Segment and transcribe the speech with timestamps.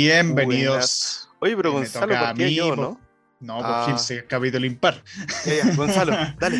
[0.00, 1.28] Bienvenidos.
[1.40, 3.00] Oye, pero Me Gonzalo, ¿por qué mí, yo, por- no?
[3.40, 3.96] No, por Ah.
[3.98, 5.02] fin, capítulo impar.
[5.46, 6.58] Ya, ya, Gonzalo, dale.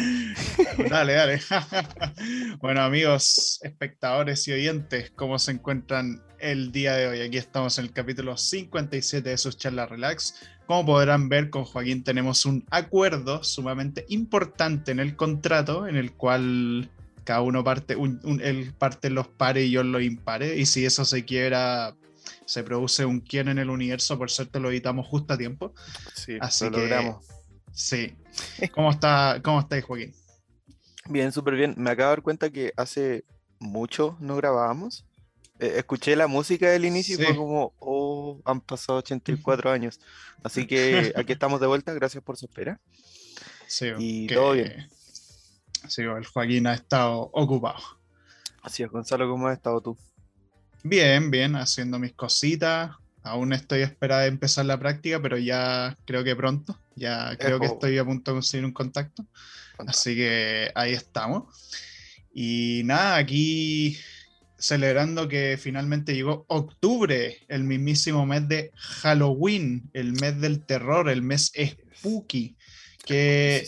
[0.88, 1.40] Dale, dale.
[2.61, 7.21] bueno, amigos, espectadores y oyentes, ¿cómo se encuentran el día de hoy?
[7.21, 10.35] Aquí estamos en el capítulo 57 de sus charlas relax.
[10.67, 16.12] Como podrán ver, con Joaquín tenemos un acuerdo sumamente importante en el contrato, en el
[16.12, 16.91] cual
[17.30, 20.59] cada uno parte, un, un- él parte los pares y yo los impares.
[20.59, 21.95] Y si eso se quiebra,
[22.45, 24.18] se produce un quien en el universo.
[24.18, 25.72] Por suerte lo editamos justo a tiempo.
[26.14, 27.24] Sí, Así lo que- logramos.
[27.72, 28.14] Sí.
[28.72, 30.12] ¿Cómo está, cómo estáis, Joaquín?
[31.08, 31.74] Bien, súper bien.
[31.77, 33.24] Me acabo de dar cuenta que hace
[33.60, 35.05] mucho no grabábamos.
[35.60, 37.22] Eh, escuché la música del inicio Sí.
[37.22, 40.00] y fue como, oh, han pasado 84 años.
[40.42, 42.80] Así que aquí estamos de vuelta, gracias por su espera.
[43.69, 44.88] Sí, Y que- todo bien.
[45.90, 47.82] Sí, el Joaquín ha estado ocupado.
[48.62, 49.98] Así es, Gonzalo, ¿cómo has estado tú?
[50.84, 52.92] Bien, bien, haciendo mis cositas.
[53.24, 56.78] Aún estoy a espera de empezar la práctica, pero ya creo que pronto.
[56.94, 57.74] Ya creo que Ejo.
[57.74, 59.27] estoy a punto de conseguir un contacto.
[59.84, 61.48] Así que ahí estamos.
[62.32, 63.98] Y nada, aquí
[64.56, 71.22] celebrando que finalmente llegó octubre, el mismísimo mes de Halloween, el mes del terror, el
[71.22, 71.50] mes
[71.97, 72.56] spooky.
[73.04, 73.66] Que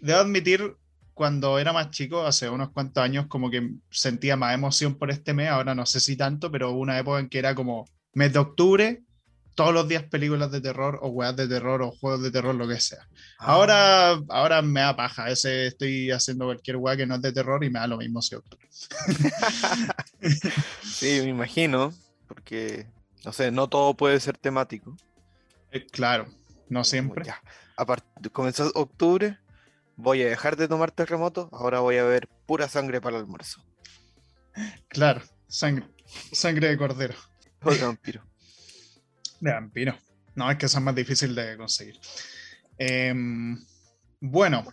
[0.00, 0.76] debo admitir,
[1.14, 5.34] cuando era más chico, hace unos cuantos años, como que sentía más emoción por este
[5.34, 8.32] mes, ahora no sé si tanto, pero hubo una época en que era como mes
[8.32, 9.02] de octubre,
[9.54, 12.66] todos los días películas de terror o weas de terror o juegos de terror, lo
[12.66, 13.06] que sea.
[13.38, 17.32] Ah, Ahora, ahora me da paja, ese estoy haciendo cualquier wea que no es de
[17.32, 18.66] terror y me da lo mismo si octubre.
[20.82, 21.92] Sí, me imagino,
[22.28, 22.86] porque,
[23.24, 24.96] no sé, no todo puede ser temático.
[25.70, 26.26] Eh, claro,
[26.68, 27.24] no siempre.
[27.24, 27.40] Ya,
[27.76, 29.38] a part- comenzó octubre,
[29.96, 33.64] voy a dejar de tomar terremoto, ahora voy a ver pura sangre para el almuerzo.
[34.88, 35.86] Claro, sangre,
[36.32, 37.14] sangre de cordero.
[37.64, 38.24] O de vampiro.
[39.38, 39.96] De vampiro.
[40.34, 41.96] No, es que son más difícil de conseguir.
[42.76, 43.56] Em,
[44.20, 44.64] bueno,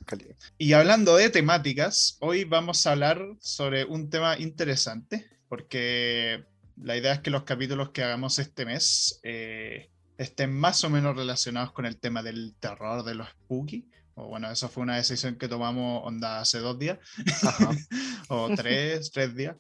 [0.58, 6.46] y hablando de temáticas, hoy vamos a hablar sobre un tema interesante, porque
[6.78, 11.16] la idea es que los capítulos que hagamos este mes eh, estén más o menos
[11.16, 13.90] relacionados con el tema del terror, de los spooky.
[14.20, 16.98] O bueno, eso fue una decisión que tomamos onda hace dos días,
[18.30, 19.56] o tres, tres días.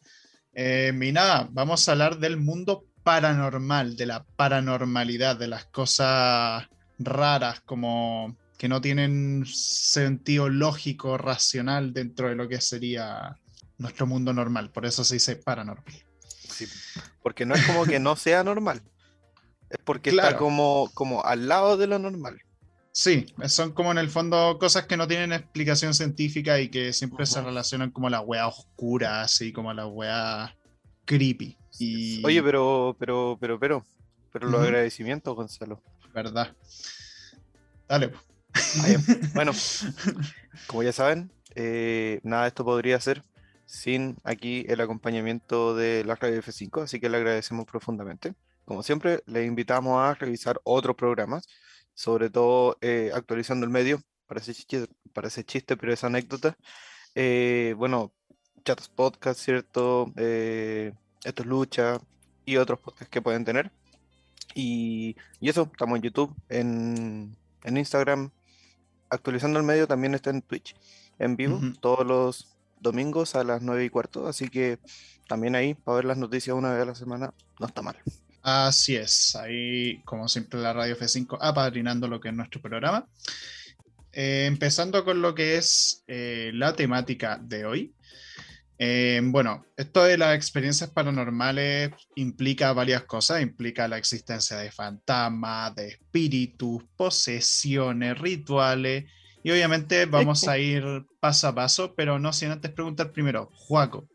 [0.53, 6.67] Eh, y nada, vamos a hablar del mundo paranormal, de la paranormalidad, de las cosas
[6.97, 13.37] raras, como que no tienen sentido lógico, racional dentro de lo que sería
[13.77, 14.69] nuestro mundo normal.
[14.71, 15.85] Por eso se dice paranormal.
[16.49, 16.67] Sí,
[17.23, 18.81] porque no es como que no sea normal.
[19.69, 20.39] Es porque está Claro.
[20.39, 22.41] como, como al lado de lo normal.
[22.91, 27.25] Sí, son como en el fondo cosas que no tienen explicación científica y que siempre
[27.25, 27.49] se Ujú.
[27.49, 30.55] relacionan como la wea oscura, así como la wea
[31.05, 31.57] creepy.
[31.79, 32.25] Y...
[32.25, 33.85] Oye, pero, pero, pero, pero,
[34.31, 34.65] pero los Ujú.
[34.65, 35.81] agradecimientos, Gonzalo.
[36.13, 36.55] ¿Verdad?
[37.87, 38.09] Dale.
[38.09, 38.19] po.
[38.53, 38.97] Ah.
[39.33, 39.51] Bueno,
[40.67, 43.23] como ya saben, eh, nada de esto podría ser
[43.65, 48.33] sin aquí el acompañamiento de la radio F5, así que le agradecemos profundamente.
[48.65, 51.47] Como siempre, le invitamos a revisar otros programas,
[51.99, 56.55] sobre todo eh, actualizando el medio, parece chiste, parece chiste, pero es anécdota.
[57.13, 58.13] Eh, bueno,
[58.63, 60.09] Chatos Podcast, ¿cierto?
[60.15, 60.93] Eh,
[61.25, 61.97] Esto es Lucha
[62.45, 63.69] y otros podcasts que pueden tener.
[64.55, 68.31] Y, y eso, estamos en YouTube, en, en Instagram,
[69.09, 70.77] actualizando el medio también está en Twitch
[71.17, 71.73] en vivo Ujú.
[71.81, 74.79] todos los domingos a las 9 y cuarto, así que
[75.27, 77.97] también ahí para ver las noticias una vez a la semana no está mal.
[78.41, 83.07] Así es, ahí como siempre la Radio F5 apadrinando lo que es nuestro programa.
[84.11, 87.93] Eh, empezando con lo que es eh, la temática de hoy.
[88.81, 95.75] Eh, bueno, esto de las experiencias paranormales implica varias cosas, implica la existencia de fantasmas,
[95.75, 99.05] de espíritus, posesiones, rituales,
[99.43, 100.83] y obviamente vamos a ir
[101.19, 104.07] paso a paso, pero no sin antes preguntar primero, Juaco,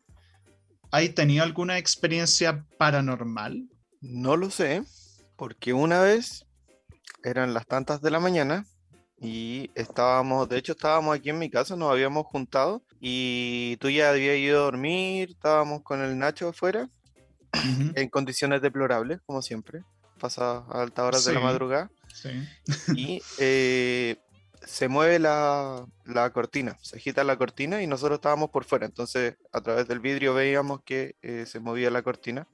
[0.90, 3.68] ¿has tenido alguna experiencia paranormal?
[4.04, 4.82] No lo sé,
[5.36, 6.44] porque una vez
[7.22, 8.66] eran las tantas de la mañana
[9.18, 14.10] y estábamos, de hecho estábamos aquí en mi casa, nos habíamos juntado y tú ya
[14.10, 16.90] habías ido a dormir, estábamos con el Nacho afuera
[17.94, 19.82] en condiciones deplorables, como siempre,
[20.20, 21.90] pasa a altas horas de la madrugada.
[22.12, 22.28] sí.
[22.94, 24.16] y eh,
[24.66, 29.36] se mueve la, la cortina, se agita la cortina y nosotros estábamos por fuera, entonces
[29.50, 32.46] a través del vidrio veíamos que eh, se movía la cortina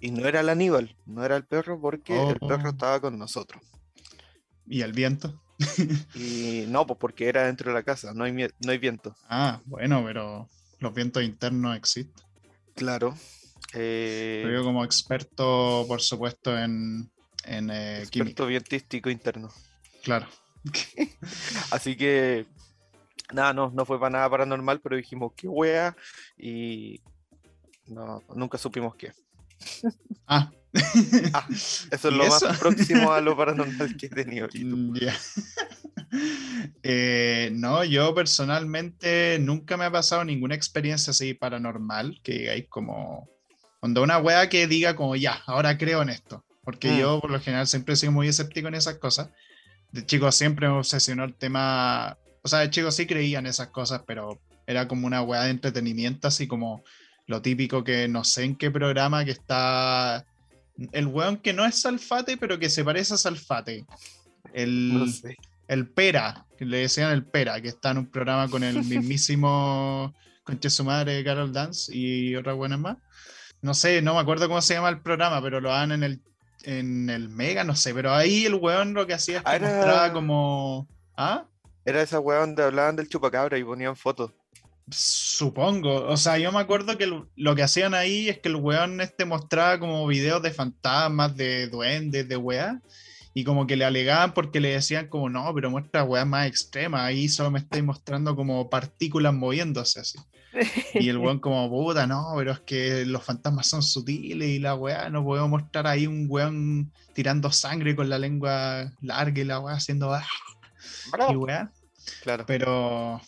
[0.00, 2.70] y no era el Aníbal, no era el perro porque el perro Oh.
[2.70, 3.62] estaba con nosotros.
[4.66, 5.40] ¿Y el viento?
[6.14, 9.14] Y no, pues porque era dentro de la casa, no hay, no hay viento.
[9.28, 10.48] Ah, bueno, pero
[10.80, 12.24] los vientos internos existen.
[12.74, 13.14] Claro.
[13.72, 17.10] Eh, yo como experto, por supuesto, en,
[17.44, 19.10] en eh, experto química.
[19.10, 19.48] interno.
[20.02, 20.26] Claro.
[21.70, 22.46] Así que
[23.32, 25.96] nada, no, no fue para nada paranormal, pero dijimos qué wea
[26.38, 27.00] y
[27.86, 29.12] no, nunca supimos qué.
[30.26, 30.50] Ah.
[31.32, 31.46] ah
[31.90, 34.48] eso es lo más próximo a lo paranormal que he tenido.
[34.52, 34.96] Mm,
[36.82, 43.28] eh, no, yo personalmente nunca me ha pasado ninguna experiencia así paranormal que digáis como
[43.80, 46.44] cuando una wea que diga como ya, ahora creo en esto.
[46.62, 46.98] Porque mm.
[46.98, 49.28] yo por lo general siempre he sido muy escéptico en esas cosas.
[49.92, 52.16] De chico siempre me obsesionó el tema.
[52.42, 55.50] O sea, de chico sí creía en esas cosas, pero era como una weá de
[55.50, 56.82] entretenimiento, así como
[57.26, 60.24] lo típico que no sé en qué programa que está.
[60.92, 63.84] El weón que no es Salfate, pero que se parece a Salfate.
[64.52, 65.12] El,
[65.68, 70.14] el Pera, que le decían el Pera, que está en un programa con el mismísimo
[70.44, 72.98] Conche su madre, Carol Dance y otras buenas más.
[73.62, 76.20] No sé, no me acuerdo cómo se llama el programa, pero lo dan en el
[76.64, 80.12] en el Mega, no sé, pero ahí el weón lo que hacía es que mostraba
[80.12, 80.88] como.
[81.16, 81.44] ¿Ah?
[81.84, 84.32] Era esa weón donde hablaban del chupacabra y ponían fotos.
[84.90, 89.00] Supongo, o sea, yo me acuerdo que lo que hacían ahí es que el weón
[89.00, 92.82] este mostraba como videos de fantasmas, de duendes, de weá,
[93.32, 97.04] y como que le alegaban porque le decían como, no, pero muestra weá más extrema,
[97.04, 100.18] ahí solo me estáis mostrando como partículas moviéndose así.
[100.94, 104.74] Y el weón como, puta, no, pero es que los fantasmas son sutiles y la
[104.74, 109.58] weá, no podemos mostrar ahí un weón tirando sangre con la lengua larga y la
[109.60, 110.12] weá haciendo...
[110.12, 110.26] ¡ah!
[111.30, 111.72] Y weá.
[112.22, 112.44] Claro.
[112.46, 113.20] Pero,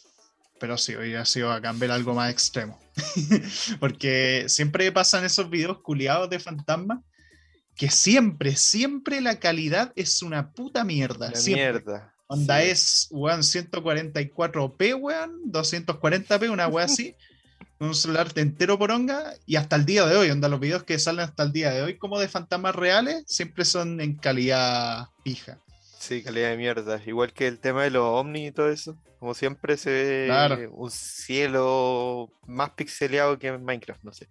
[0.58, 2.78] pero sí, hoy ha sido a cambiar algo más extremo.
[3.80, 7.00] Porque siempre pasan esos videos culiados de fantasmas
[7.76, 11.30] que siempre, siempre la calidad es una puta mierda.
[11.44, 12.14] mierda.
[12.26, 17.14] Onda es, weón, 144p, weón, 240p, una weá así.
[17.78, 20.98] un celular entero por onga y hasta el día de hoy, onda los videos que
[20.98, 25.58] salen hasta el día de hoy como de fantasmas reales siempre son en calidad pija.
[25.98, 27.00] Sí, calidad de mierda.
[27.06, 28.96] Igual que el tema de los ovnis y todo eso.
[29.18, 34.28] Como siempre se ve un cielo más pixeleado que en Minecraft, no sé.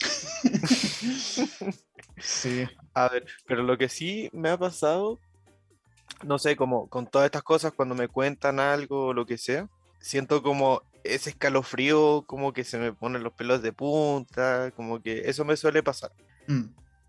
[2.18, 2.66] sí.
[2.94, 5.20] A ver, pero lo que sí me ha pasado
[6.24, 9.68] no sé, como con todas estas cosas, cuando me cuentan algo o lo que sea,
[10.00, 15.22] siento como ese escalofrío, como que se me ponen los pelos de punta, como que
[15.28, 16.12] eso me suele pasar.
[16.46, 16.66] Mm.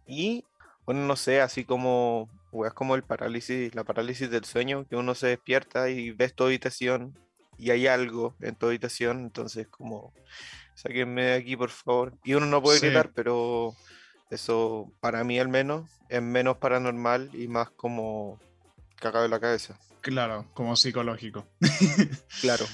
[0.08, 0.46] Y,
[0.86, 2.30] bueno, no sé, así como,
[2.66, 6.44] es como el parálisis, la parálisis del sueño, que uno se despierta y ves tu
[6.44, 7.18] habitación
[7.58, 10.14] y hay algo en tu habitación, entonces como,
[10.76, 12.14] sáquenme de aquí, por favor.
[12.24, 13.76] Y uno no puede gritar, pero
[14.30, 18.40] eso, para mí al menos, es menos paranormal y más como
[18.96, 19.78] cagado de la cabeza.
[20.02, 21.48] Claro, como psicológico.
[22.42, 22.66] Claro.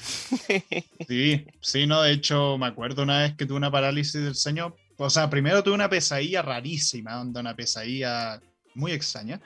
[1.07, 4.75] sí, sí, no, de hecho, me acuerdo una vez que tuve una parálisis del sueño.
[4.97, 8.41] O sea, primero tuve una pesadilla rarísima, una pesadilla
[8.73, 9.39] muy extraña.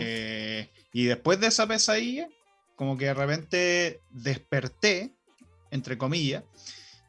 [0.00, 2.28] Eh, y después de esa pesadilla,
[2.76, 5.14] como que de repente desperté,
[5.70, 6.44] entre comillas,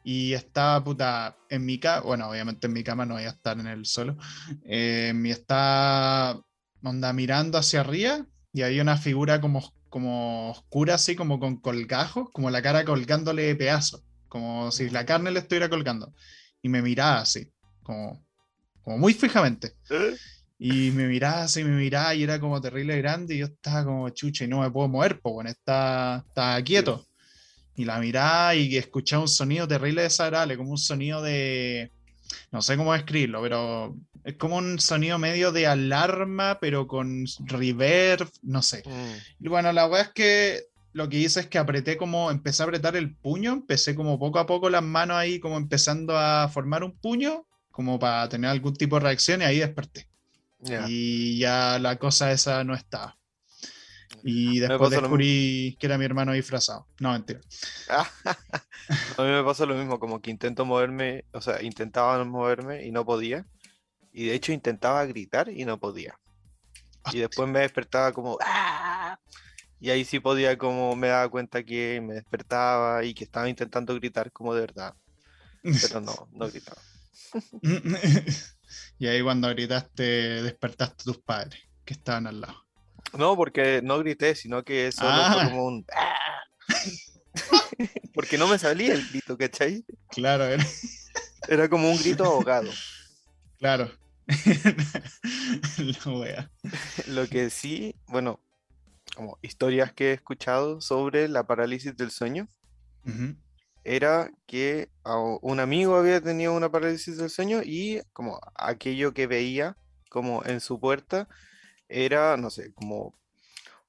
[0.04, 3.58] y estaba puta en mi cama, bueno, obviamente en mi cama no voy a estar
[3.58, 4.16] en el suelo,
[4.64, 6.40] eh, me está
[6.82, 12.30] onda mirando hacia arriba y había una figura como, como oscura, así como con colgajos,
[12.32, 16.14] como la cara colgándole pedazos, como si la carne le estuviera colgando.
[16.62, 17.52] Y me miraba así,
[17.82, 18.24] como,
[18.82, 19.74] como muy fijamente.
[19.90, 20.16] ¿Eh?
[20.58, 24.08] Y me miraba así, me miraba y era como terrible grande y yo estaba como
[24.10, 27.06] chucha y no me puedo mover, pues bueno, está, está quieto.
[27.76, 31.92] Y la miraba y escuchaba un sonido terrible desagradable, como un sonido de,
[32.50, 38.28] no sé cómo describirlo, pero es como un sonido medio de alarma, pero con reverb,
[38.42, 38.82] no sé.
[38.84, 39.44] Mm.
[39.44, 42.66] Y bueno, la verdad es que lo que hice es que apreté como, empecé a
[42.66, 46.82] apretar el puño, empecé como poco a poco las manos ahí como empezando a formar
[46.82, 50.08] un puño, como para tener algún tipo de reacción y ahí desperté.
[50.88, 53.16] Y ya la cosa esa no estaba.
[54.24, 56.86] Y después descubrí que era mi hermano disfrazado.
[56.98, 57.40] No, mentira.
[57.88, 62.90] a mí me pasó lo mismo, como que intento moverme, o sea, intentaba moverme y
[62.90, 63.46] no podía.
[64.12, 66.18] Y de hecho intentaba gritar y no podía.
[67.12, 68.38] Y después me despertaba como...
[68.40, 69.18] ¡Ah!
[69.80, 73.94] Y ahí sí podía, como me daba cuenta que me despertaba y que estaba intentando
[73.94, 74.94] gritar como de verdad.
[75.62, 76.80] Pero no, no gritaba.
[78.98, 82.66] y ahí cuando gritaste, despertaste a tus padres que estaban al lado.
[83.16, 85.48] No, porque no grité, sino que solo fue ah.
[85.48, 85.86] como un...
[85.94, 86.42] ¡Ah!
[88.14, 89.84] porque no me salía el grito, ¿cachai?
[90.10, 90.66] Claro, era...
[91.48, 92.70] era como un grito ahogado.
[93.58, 93.90] Claro.
[97.06, 98.40] Lo que sí, bueno,
[99.16, 102.48] como historias que he escuchado sobre la parálisis del sueño,
[103.88, 104.90] era que
[105.40, 109.78] un amigo había tenido una parálisis del sueño y como aquello que veía
[110.10, 111.26] como en su puerta
[111.88, 113.18] era, no sé, como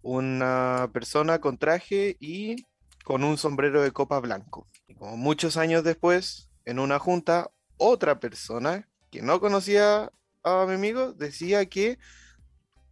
[0.01, 2.65] una persona con traje y
[3.03, 4.70] con un sombrero de copa blanco.
[4.98, 10.13] Como muchos años después, en una junta, otra persona que no conocía
[10.44, 12.00] a mi amigo decía que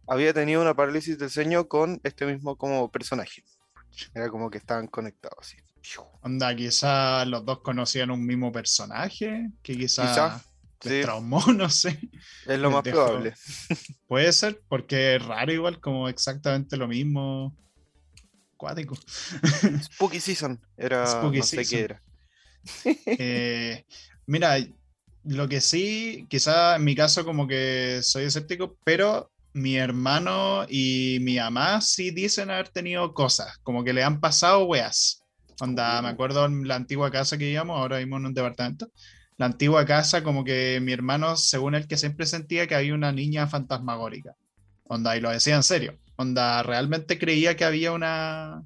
[0.06, 3.44] había tenido una parálisis del sueño con este mismo como personaje.
[4.14, 5.67] Era como que estaban conectados así.
[6.22, 10.42] Onda, quizá los dos conocían un mismo personaje, que quizá,
[10.82, 11.98] les traumó, no sé.
[12.46, 13.34] Es lo más probable.
[14.06, 17.56] Puede ser, porque es raro igual, como exactamente lo mismo.
[18.56, 18.96] Cuático.
[19.94, 22.02] Spooky Season, era, Spooky no sé qué era.
[22.84, 23.86] Eh,
[24.26, 24.58] mira,
[25.24, 31.18] lo que sí, quizá en mi caso como que soy escéptico, pero mi hermano y
[31.20, 35.17] mi mamá sí dicen haber tenido cosas, como que le han pasado weas.
[35.60, 38.90] Onda, me acuerdo en la antigua casa que vivíamos, ahora vivimos en un departamento.
[39.36, 43.12] La antigua casa, como que mi hermano, según él, que siempre sentía que había una
[43.12, 44.34] niña fantasmagórica.
[44.84, 45.98] Onda, y lo decía en serio.
[46.16, 48.62] Onda, realmente creía que había una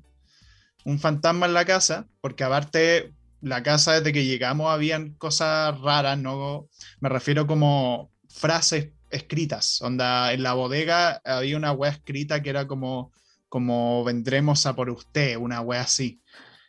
[0.84, 6.18] un fantasma en la casa, porque aparte la casa desde que llegamos habían cosas raras,
[6.18, 6.68] no
[7.00, 9.80] me refiero como frases escritas.
[9.82, 13.12] Onda, en la bodega había una wea escrita que era como
[13.48, 16.22] como vendremos a por usted, una wea así.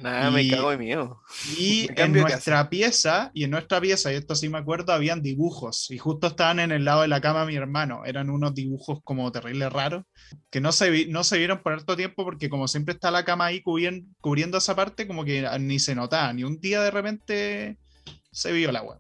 [0.03, 1.21] Nada, me cago de miedo.
[1.57, 5.89] Y en nuestra pieza, y en nuestra pieza, y esto sí me acuerdo, habían dibujos,
[5.91, 8.03] y justo estaban en el lado de la cama mi hermano.
[8.05, 10.03] Eran unos dibujos como terribles raros,
[10.49, 13.45] que no se, no se vieron por harto tiempo, porque como siempre está la cama
[13.45, 17.77] ahí cubriendo, cubriendo esa parte, como que ni se notaba, ni un día de repente
[18.29, 18.99] se vio la web.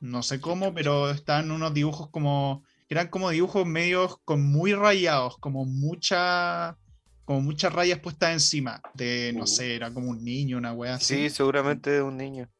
[0.00, 5.38] No sé cómo, pero estaban unos dibujos como, eran como dibujos medios con muy rayados,
[5.38, 6.76] como mucha
[7.24, 9.46] como muchas rayas puestas encima, de, no uh.
[9.46, 11.14] sé, era como un niño, una wea así.
[11.14, 12.50] Sí, seguramente un niño.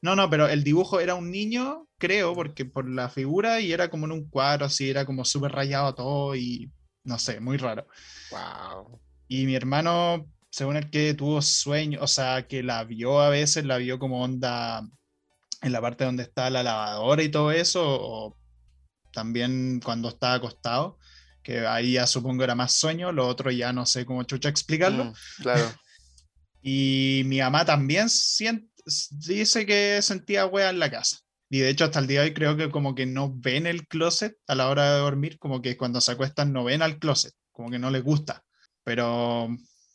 [0.00, 3.90] No, no, pero el dibujo era un niño, creo, porque por la figura y era
[3.90, 6.70] como en un cuadro, así, era como súper rayado todo y
[7.04, 7.86] no sé, muy raro.
[8.30, 9.00] Wow.
[9.26, 13.64] Y mi hermano, según el que tuvo sueño, o sea, que la vio a veces,
[13.64, 14.86] la vio como onda
[15.62, 18.36] en la parte donde está la lavadora y todo eso, o
[19.12, 20.98] también cuando estaba acostado
[21.48, 25.06] que ahí ya supongo era más sueño, lo otro ya no sé cómo chucha explicarlo.
[25.06, 25.64] Mm, claro.
[26.62, 28.08] y mi mamá también
[29.12, 31.20] dice que sentía wea en la casa.
[31.48, 33.86] Y de hecho hasta el día de hoy creo que como que no ven el
[33.86, 37.32] closet a la hora de dormir, como que cuando se acuestan no ven al closet,
[37.50, 38.44] como que no les gusta.
[38.84, 39.48] Pero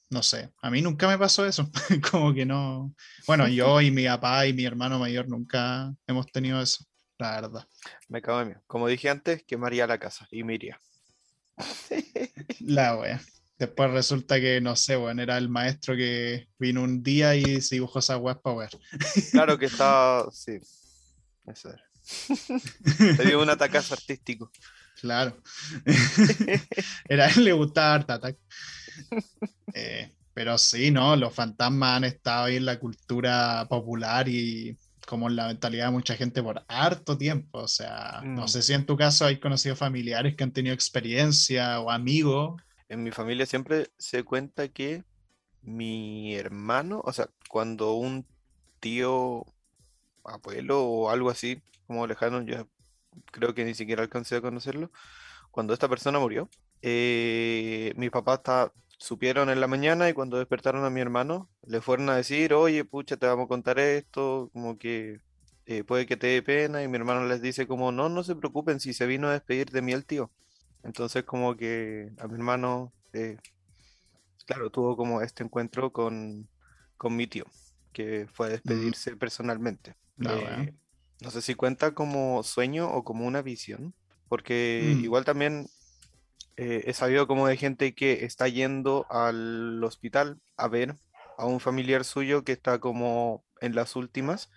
[0.09, 1.69] no sé, a mí nunca me pasó eso,
[2.11, 2.95] como que no.
[3.27, 6.83] Bueno, yo y mi papá y mi hermano mayor nunca hemos tenido eso,
[7.19, 7.67] la verdad.
[8.09, 8.53] Me cago en mí.
[8.65, 10.79] Como dije antes, quemaría la casa y me iría.
[12.59, 13.21] La wea.
[13.57, 17.75] Después resulta que, no sé, bueno, era el maestro que vino un día y se
[17.75, 18.69] dibujó esa web para ver.
[19.31, 20.59] Claro que estaba, sí.
[21.45, 21.83] Eso era.
[23.17, 24.51] Te dio un ataque artístico.
[24.99, 25.37] Claro.
[27.09, 28.37] era él le gustaba Art Attack.
[29.73, 31.15] Eh, pero sí, ¿no?
[31.15, 36.15] Los fantasmas han estado ahí en la cultura popular y como la mentalidad de mucha
[36.15, 37.59] gente por harto tiempo.
[37.59, 38.47] O sea, no mm.
[38.47, 42.61] sé si en tu caso hay conocido familiares que han tenido experiencia o amigos.
[42.89, 45.03] En mi familia siempre se cuenta que
[45.61, 48.25] mi hermano, o sea, cuando un
[48.79, 49.45] tío,
[50.23, 52.67] abuelo o algo así, como lejano, yo
[53.31, 54.91] creo que ni siquiera alcancé a conocerlo,
[55.51, 56.49] cuando esta persona murió,
[56.81, 61.81] eh, mi papá está, supieron en la mañana y cuando despertaron a mi hermano, le
[61.81, 65.19] fueron a decir, oye, pucha, te vamos a contar esto, como que
[65.65, 68.33] eh, puede que te dé pena, y mi hermano les dice como, no, no se
[68.33, 70.31] preocupen si se vino a despedir de mí el tío.
[70.83, 73.35] Entonces como que a mi hermano, eh,
[74.45, 76.47] claro, tuvo como este encuentro con,
[76.95, 77.43] con mi tío,
[77.91, 78.53] que fue a mm.
[78.53, 79.97] despedirse personalmente.
[80.25, 80.73] Ah, eh,
[81.19, 83.93] no sé si cuenta como sueño o como una visión,
[84.29, 85.03] porque mm.
[85.03, 85.67] igual también
[86.57, 90.95] eh, he sabido como de gente que está yendo al hospital a ver
[91.37, 94.51] a un familiar suyo que está como en las últimas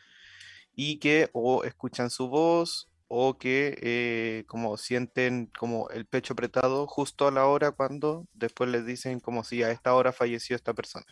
[0.75, 6.87] y que o escuchan su voz o que eh, como sienten como el pecho apretado
[6.87, 10.75] justo a la hora cuando después les dicen como si a esta hora falleció esta
[10.75, 11.07] persona.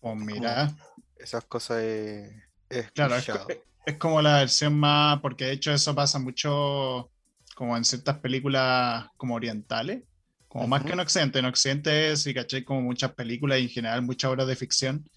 [0.00, 0.74] O mira.
[1.18, 7.10] esas cosas es, claro, es, como la versión más, porque de hecho eso pasa mucho
[7.56, 10.02] como en ciertas películas como orientales,
[10.46, 11.38] como más que en Occidente.
[11.38, 15.08] En Occidente, sí, caché como muchas películas y en general muchas obras de ficción,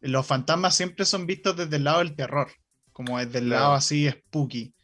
[0.00, 2.50] los fantasmas siempre son vistos desde el lado del terror,
[2.92, 4.74] como desde el lado así spooky.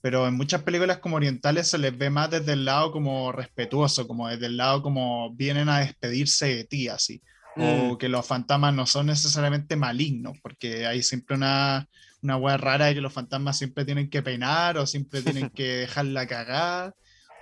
[0.00, 4.06] Pero en muchas películas como orientales se les ve más desde el lado como respetuoso,
[4.06, 7.20] como desde el lado como vienen a despedirse de ti, así.
[7.56, 7.98] o Mm.
[7.98, 11.88] que los fantasmas no son necesariamente malignos, porque hay siempre una,
[12.22, 15.64] una wea rara de que los fantasmas siempre tienen que peinar o siempre tienen que
[15.64, 16.94] dejarla cagar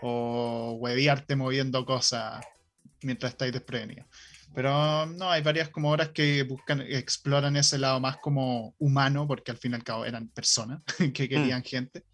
[0.02, 2.44] o hueviarte moviendo cosas
[3.02, 4.06] mientras estáis desprevenidos.
[4.54, 9.50] Pero no, hay varias como obras que buscan, exploran ese lado más como humano, porque
[9.50, 10.80] al fin y al cabo eran personas
[11.14, 12.04] que querían gente.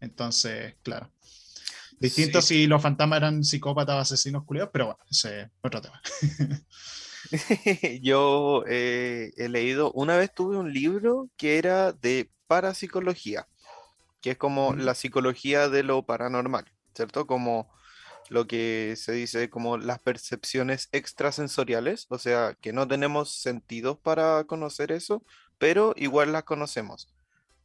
[0.00, 1.12] Entonces, claro.
[1.98, 2.48] Distinto Sí.
[2.48, 6.00] si los fantasmas eran psicópatas o asesinos culiados, pero bueno, ese es otro tema.
[8.02, 13.48] Yo eh, he leído, una vez tuve un libro que era de parapsicología,
[14.20, 14.76] que es como Mm.
[14.76, 17.26] la psicología de lo paranormal, ¿cierto?
[17.26, 17.70] Como
[18.28, 24.44] lo que se dice como las percepciones extrasensoriales, o sea, que no tenemos sentidos para
[24.44, 25.24] conocer eso,
[25.58, 27.08] pero igual las conocemos.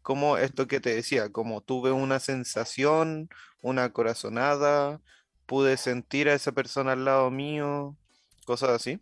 [0.02, 3.30] Como esto que te decía, como tuve una sensación,
[3.62, 5.02] una corazonada,
[5.48, 7.98] pude sentir a esa persona al lado mío,
[8.46, 9.02] cosas así.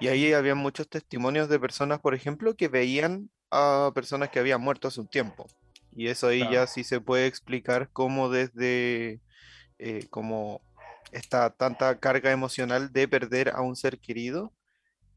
[0.00, 4.60] Y ahí había muchos testimonios de personas, por ejemplo, que veían a personas que habían
[4.60, 5.46] muerto hace un tiempo.
[5.94, 9.20] Y eso ahí ya sí se puede explicar cómo desde
[9.78, 10.60] eh, como
[11.12, 14.52] esta tanta carga emocional de perder a un ser querido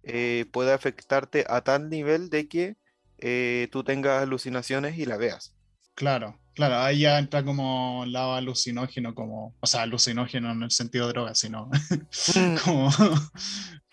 [0.04, 2.78] eh, puede afectarte a tal nivel de que
[3.18, 5.54] eh, tú tengas alucinaciones y la veas.
[5.96, 11.08] Claro, claro, ahí ya entra como lado alucinógeno, como, o sea, alucinógeno en el sentido
[11.08, 11.70] de droga, sino
[12.64, 12.90] como,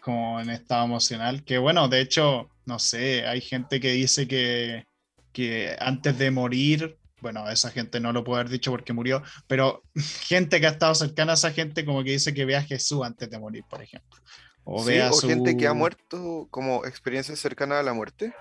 [0.07, 1.43] como en estado emocional.
[1.43, 4.87] Que bueno, de hecho, no sé, hay gente que dice que,
[5.33, 9.83] que antes de morir, bueno, esa gente no lo puede haber dicho porque murió, pero
[10.29, 13.05] gente que ha estado cercana a esa gente como que dice que ve a Jesús
[13.05, 14.21] antes de morir, por ejemplo.
[14.63, 18.33] O Sí, ve a o gente que ha muerto como experiencia cercana a la muerte.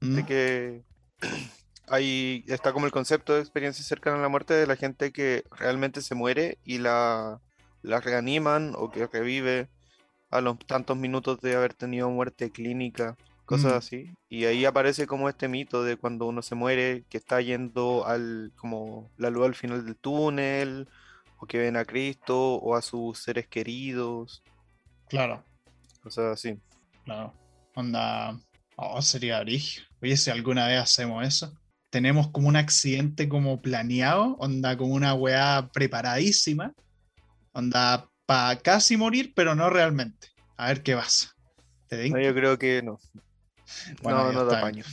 [0.00, 0.82] de que
[1.88, 5.44] ahí está como el concepto de experiencia cercana a la muerte de la gente que
[5.50, 7.42] realmente se muere y la,
[7.82, 9.68] la reaniman o que revive
[10.32, 13.76] a los tantos minutos de haber tenido muerte clínica, cosas Mm.
[13.76, 14.10] así.
[14.28, 18.52] Y ahí aparece como este mito de cuando uno se muere, que está yendo al
[18.56, 20.88] como la luz al final del túnel,
[21.38, 24.42] o que ven a Cristo o a sus seres queridos,
[25.08, 25.44] Claro,
[26.02, 26.58] cosas así.
[27.04, 27.34] claro.
[27.74, 28.38] Onda,
[28.76, 29.86] oh, sería brígido.
[30.00, 31.52] Oye, si alguna vez hacemos eso,
[31.90, 36.72] tenemos como un accidente como planeado, onda como una weá preparadísima,
[37.52, 40.28] onda para casi morir, pero no realmente.
[40.56, 41.34] A ver qué pasa.
[41.88, 42.98] ¿Te No, yo creo que no.
[44.02, 44.84] Bueno, no, no da está paño.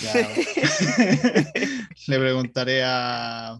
[0.00, 0.12] Ya,
[2.06, 3.58] Le preguntaré a,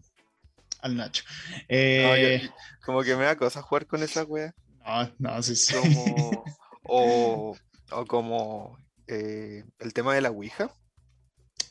[0.81, 1.25] al Nacho.
[1.25, 2.51] No, yo- Eh,
[2.85, 4.55] como que me da cosa jugar con esa wea.
[4.85, 5.73] no, no, sí, sí.
[5.75, 6.45] Como,
[6.85, 7.57] o,
[7.92, 10.71] o como eh, el tema de la Ouija,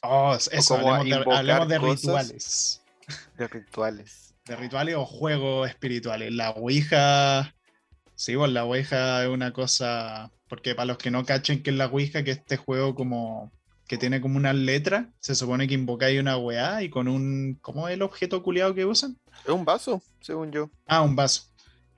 [0.04, 2.82] Oh, eso, hablemos de, hablemos de rituales.
[3.38, 4.31] de rituales.
[4.46, 6.32] De rituales o juegos espirituales.
[6.34, 7.54] La Ouija,
[8.16, 11.76] sí, pues la Ouija es una cosa, porque para los que no cachen que es
[11.76, 13.52] la Ouija, que este juego como
[13.88, 17.90] que tiene como una letra, se supone que invocáis una weá y con un, ¿cómo
[17.90, 19.18] es el objeto culiado que usan?
[19.44, 20.70] Es un vaso, según yo.
[20.88, 21.44] Ah, un vaso.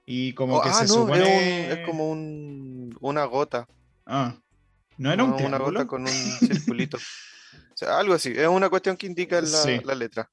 [0.06, 1.21] Y como Oh, que ah, se no, supone...
[1.69, 3.67] es, un- es como un, una gota.
[4.08, 4.36] Ah,
[4.97, 5.79] no era un como una triángulo.
[5.82, 6.08] gota con un
[6.58, 6.97] circulito.
[6.97, 8.34] O sea, algo así.
[8.36, 9.79] Es una cuestión que indica la, Sí.
[9.86, 10.29] la letra.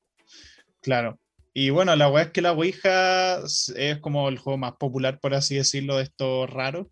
[0.80, 1.18] Claro.
[1.52, 3.40] Y bueno, la weá es que la Ouija
[3.74, 6.86] es como el juego más popular, por así decirlo, de estos raros.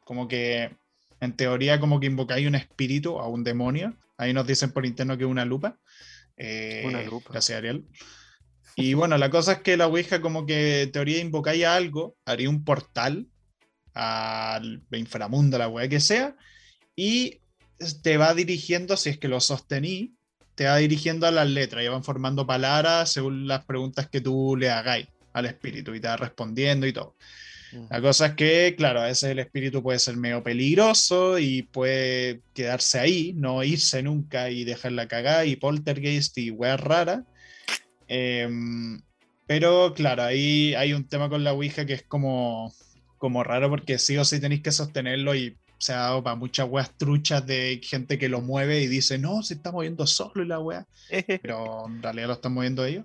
[0.00, 0.76] Como que
[1.20, 3.96] en teoría como que invocáis un espíritu o un demonio.
[4.18, 5.78] Ahí nos dicen por interno que es una lupa.
[6.36, 7.30] Eh, Una lupa.
[7.30, 7.86] Gracias, Ariel.
[8.74, 12.16] Y bueno, la cosa es que la Ouija como que en teoría invocáis a algo,
[12.24, 13.28] haría un portal
[13.94, 16.36] al inframundo, la weá que sea,
[16.96, 17.42] y
[18.02, 20.14] te va dirigiendo, si es que lo sostení,
[20.54, 24.56] te va dirigiendo a las letras y van formando palabras según las preguntas que tú
[24.56, 27.16] le hagáis al espíritu y te va respondiendo y todo.
[27.72, 27.86] Mm.
[27.90, 32.40] La cosa es que, claro, a veces el espíritu puede ser medio peligroso y puede
[32.54, 37.22] quedarse ahí, no irse nunca y dejarla cagar y poltergeist y weas raras.
[38.08, 39.00] Em,
[39.46, 42.72] pero claro, ahí hay un tema con la Ouija que es como,
[43.18, 46.68] como raro porque sí o sí tenéis que sostenerlo y se ha dado para muchas
[46.70, 50.46] weas truchas de gente que lo mueve y dice, no, se está moviendo solo y
[50.46, 50.86] la wea
[51.42, 53.04] pero en realidad lo están moviendo ellos.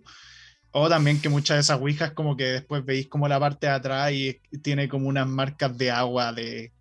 [0.72, 3.74] O también que muchas de esas ouijas como que después veis como la parte de
[3.74, 6.72] atrás y tiene como unas marcas de agua de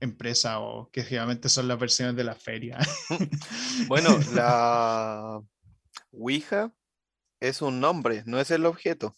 [0.00, 2.78] empresa o que generalmente son las versiones de la feria.
[3.88, 5.40] Bueno, la
[6.12, 6.70] Ouija
[7.40, 9.16] es un nombre, no es el objeto.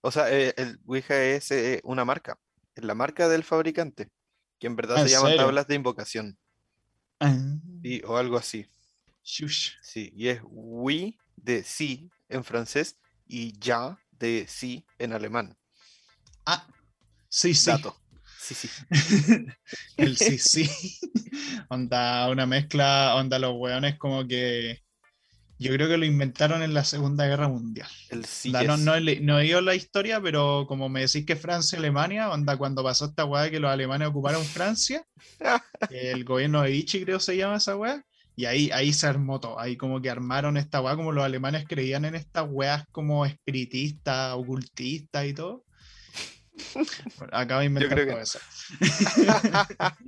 [0.00, 2.40] O sea, eh, el Ouija es eh, una marca,
[2.74, 4.08] es la marca del fabricante,
[4.58, 5.46] que en verdad Ah, se ¿en llaman serio?
[5.46, 6.38] tablas de invocación,
[7.20, 7.36] Ah,
[7.82, 8.66] y- o algo así.
[9.24, 9.76] shush.
[9.82, 15.56] Sí, y es oui de sí en francés y ya de sí en alemán.
[16.46, 16.66] Ah,
[17.28, 17.70] sí, sí.
[17.70, 17.96] Dato.
[18.38, 18.68] Sí, sí.
[19.96, 20.70] el sí, sí.
[21.70, 24.85] onda, una mezcla, onda, los weones como que.
[25.58, 27.88] Yo creo que lo inventaron en la Segunda Guerra Mundial.
[28.10, 28.26] El
[28.66, 31.76] no, no, he le- no he oído la historia, pero como me decís que Francia
[31.76, 35.04] y Alemania, onda, cuando pasó esta weá de que los alemanes ocuparon Francia,
[35.90, 38.04] el gobierno de Vichy creo se llama esa weá,
[38.36, 41.64] y ahí, ahí se armó todo, ahí como que armaron esta weá, como los alemanes
[41.66, 45.64] creían en estas weas como espiritistas, ocultistas y todo.
[47.18, 48.22] Bueno, acabo de inventar creo que todo no.
[48.22, 48.38] eso.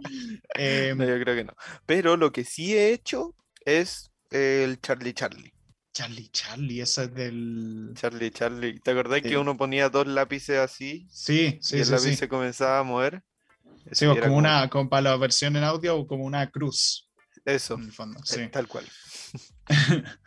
[0.54, 1.54] Em, No, yo creo que no.
[1.86, 3.34] Pero lo que sí he hecho
[3.64, 5.52] es el Charlie Charlie.
[5.92, 7.92] Charlie Charlie, esa es del...
[7.94, 8.78] Charlie Charlie.
[8.80, 9.30] ¿Te acordás Sí.
[9.30, 12.16] que uno ponía dos lápices así Sí, y sí, el sí, lápiz sí.
[12.16, 13.22] se comenzaba a mover?
[13.90, 17.08] Sí, Ese pues, como una, como para la versión en audio, como una cruz,
[17.44, 18.48] Eso, en el fondo, eh, sí.
[18.48, 18.86] tal cual.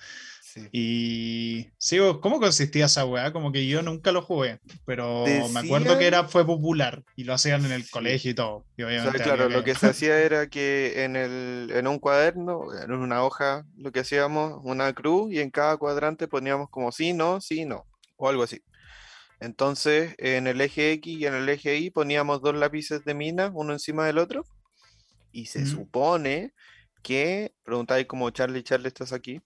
[0.54, 0.68] Sí.
[0.74, 3.32] Y sí, ¿cómo consistía esa weá?
[3.32, 7.34] Como que yo nunca lo jugué, pero me acuerdo que era, fue popular y lo
[7.34, 8.66] hacían en el colegio y todo.
[8.76, 12.00] Y O sea, obviamente claro, lo que se hacía era que en, el, en un
[12.00, 16.92] cuaderno, en una hoja, lo que hacíamos, una cruz, y en cada cuadrante poníamos como
[16.92, 17.86] sí, no, sí, no,
[18.18, 18.62] o algo así.
[19.40, 23.52] Entonces, en el eje X y en el eje Y poníamos dos lápices de mina,
[23.54, 24.46] uno encima del otro,
[25.32, 26.54] y se supone
[27.02, 29.42] que, preguntáis como Charlie, Charlie, ¿estás aquí?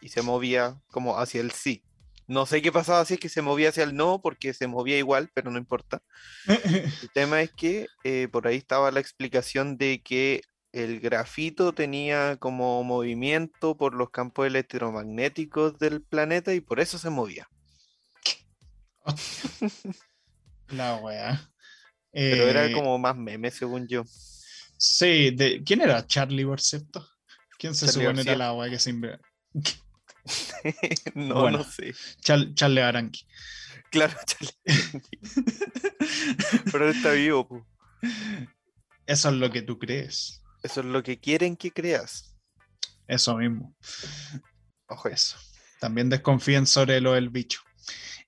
[0.00, 1.82] Y se movía como hacia el sí.
[2.26, 4.98] No sé qué pasaba si es que se movía hacia el no, porque se movía
[4.98, 6.02] igual, pero no importa.
[7.02, 12.36] El tema es que eh, por ahí estaba la explicación de que el grafito tenía
[12.36, 17.48] como movimiento por los campos electromagnéticos del planeta y por eso se movía.
[20.68, 21.50] La weá.
[22.12, 24.04] Pero era Eh, como más meme, según yo.
[24.76, 27.06] Sí, de, ¿quién era Charlie, por cierto?
[27.58, 28.36] ¿Quién se Charlie supone era García.
[28.36, 28.90] la weá que se
[31.14, 31.58] No, Bueno.
[31.58, 31.94] no sé.
[32.22, 33.26] Char- Charlie Aranqui.
[33.90, 35.02] Claro, Charlie.
[36.72, 37.66] Pero él está vivo.
[39.06, 40.42] Eso es lo que tú crees.
[40.62, 42.36] Eso es lo que quieren que creas.
[43.08, 43.74] Eso mismo.
[44.88, 45.36] Ojo eso.
[45.80, 47.60] También desconfíen sobre lo del bicho.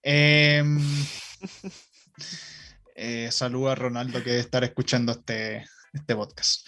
[0.03, 0.81] Em,
[2.97, 6.67] eh, saludo a Ronaldo que debe estar escuchando este, este podcast.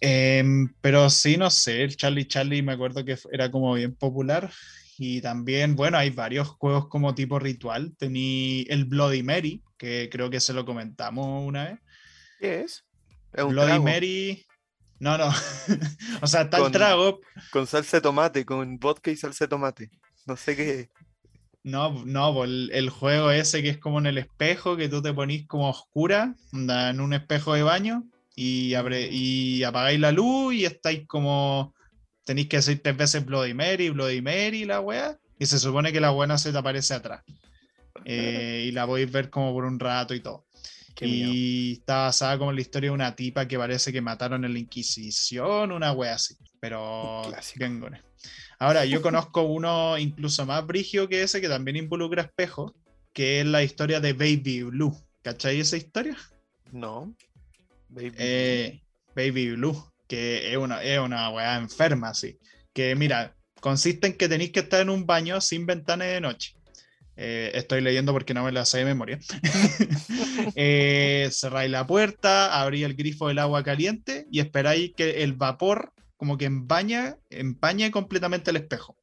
[0.00, 4.50] Em, pero sí, no sé, el Charlie Charlie me acuerdo que era como bien popular.
[4.98, 7.94] Y también, bueno, hay varios juegos como tipo ritual.
[7.98, 11.78] Tení el Bloody Mary, que creo que se lo comentamos una vez.
[12.38, 12.84] ¿Qué es?
[13.32, 14.46] Es un Bloody trago Mary.
[14.98, 15.28] No, no.
[16.22, 17.20] o sea, está el Con- trago,
[17.52, 19.90] con salsa de tomate, con vodka y salsa de tomate.
[20.26, 20.88] No sé qué.
[21.62, 25.12] No, no, el, el juego ese que es como en el espejo, que tú te
[25.12, 28.04] ponís como oscura, en un espejo de baño,
[28.36, 31.74] y, abre, y apagáis la luz y estáis como.
[32.24, 36.00] Tenéis que decir tres veces Bloody Mary, Bloody Mary, la wea, y se supone que
[36.00, 37.22] la buena se te aparece atrás.
[38.04, 40.46] Eh, y la podéis ver como por un rato y todo.
[40.94, 44.44] Qué y está basada como en la historia de una tipa que parece que mataron
[44.44, 46.36] en la Inquisición, una wea así.
[46.60, 47.58] Pero Clásico.
[47.60, 48.02] bien gone.
[48.58, 52.72] Ahora, yo conozco uno incluso más brigio que ese, que también involucra espejos,
[53.12, 54.96] que es la historia de Baby Blue.
[55.22, 56.16] ¿Cachai esa historia?
[56.72, 57.14] No.
[57.96, 58.12] Baby.
[58.18, 58.82] Eh,
[59.14, 62.38] Baby Blue, que es una, es una weá enferma, así.
[62.74, 66.54] Que mira, consiste en que tenéis que estar en un baño sin ventana de noche.
[67.16, 69.18] Eh, estoy leyendo porque no me la sé de memoria.
[70.54, 75.94] eh, cerráis la puerta, abrí el grifo del agua caliente y esperáis que el vapor
[76.18, 78.98] como que empaña, empañe completamente el espejo.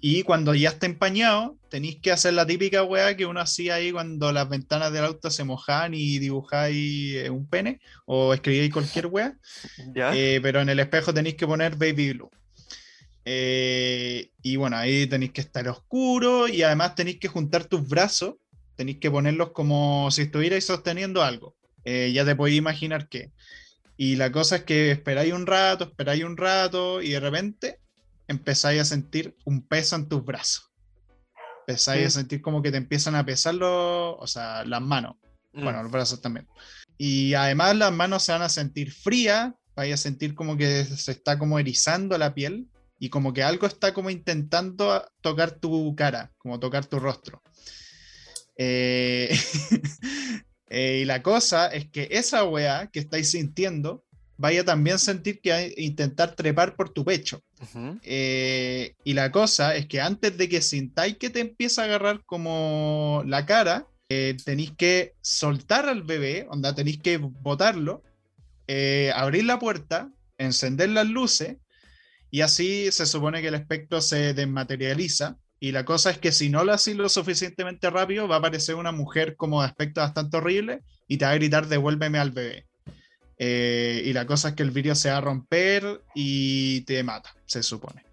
[0.00, 3.92] Y cuando ya está empañado, tenéis que hacer la típica weá que uno hacía ahí
[3.92, 9.06] cuando las ventanas del auto se mojaban y dibujáis eh, un pene o escribíais cualquier
[9.06, 9.36] weá.
[10.14, 12.30] Eh, pero en el espejo tenéis que poner Baby Blue.
[13.28, 18.36] Eh, y bueno, ahí tenéis que estar oscuro y además tenéis que juntar tus brazos,
[18.76, 21.56] tenéis que ponerlos como si estuvierais sosteniendo algo.
[21.84, 23.32] Eh, ya te podéis imaginar qué.
[23.96, 27.80] Y la cosa es que esperáis un rato, esperáis un rato y de repente
[28.28, 30.72] empezáis a sentir un peso en tus brazos.
[31.66, 35.16] Empezáis a sentir como que te empiezan a pesar los, o sea, las manos.
[35.52, 35.64] Mm.
[35.64, 36.46] Bueno, los brazos también.
[36.98, 41.12] Y además las manos se van a sentir frías, vais a sentir como que se
[41.12, 46.32] está como erizando la piel y como que algo está como intentando tocar tu cara,
[46.38, 47.42] como tocar tu rostro.
[48.56, 49.28] Eh,
[50.68, 54.05] eh, y la cosa es que esa weá que estáis sintiendo,
[54.38, 57.42] vaya también sentir que hay- intentar trepar por tu pecho.
[58.02, 62.22] Eh, y la cosa es que antes de que sintáis que te empieza a agarrar
[62.26, 68.02] como la cara, eh, tenéis que soltar al bebé, onda, tenéis que botarlo,
[68.68, 71.56] eh, abrir la puerta, encender las luces,
[72.30, 76.50] y así se supone que el espectro se desmaterializa y la cosa es que si
[76.50, 80.36] no lo haces lo suficientemente rápido, va a aparecer una mujer como de aspecto bastante
[80.36, 82.66] horrible y te va a gritar devuélveme al bebé.
[83.38, 87.34] Eh, y la cosa es que el vídeo se va a romper y te mata,
[87.44, 88.04] se supone.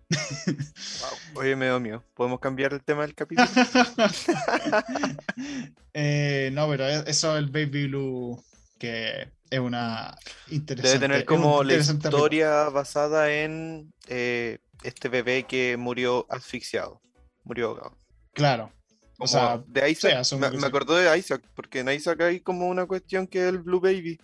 [1.35, 2.03] Oye, me dio miedo.
[2.13, 3.47] ¿Podemos cambiar el tema del capítulo?
[5.95, 8.43] Eh, no, pero e-, eso el Baby Blue,
[8.79, 10.17] que es una
[10.49, 10.97] interesante.
[10.97, 16.99] Debe tener como la historia basada en eh, este bebé que murió asfixiado,
[17.43, 17.99] murió ahogado.
[18.33, 18.73] Claro.
[19.19, 20.25] o sea, de Isaac.
[20.39, 23.59] me, me acordó de Isaac, porque en Isaac hay como una cuestión que es el
[23.59, 24.19] Blue Baby.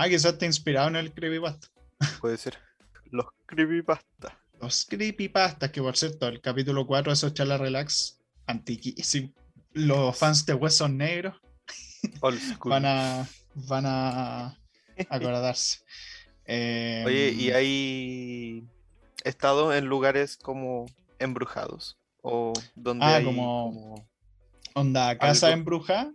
[0.00, 1.66] Ah, quizás te inspirado en el creepypasta.
[2.20, 2.56] Puede ser.
[3.10, 4.38] Los creepypasta.
[4.60, 9.32] Los creepypastas, que por cierto, el capítulo 4 de esos charla relax, antiquísimo.
[9.72, 11.34] Los fans de Huesos Negros
[12.64, 14.56] van a, van a
[15.10, 15.80] acordarse.
[16.46, 18.68] Oye, ¿y em, hay
[19.24, 20.86] estado en lugares como
[21.18, 21.98] embrujados?
[22.22, 24.08] ¿O donde ah, como,
[24.74, 26.12] onda casa embruja?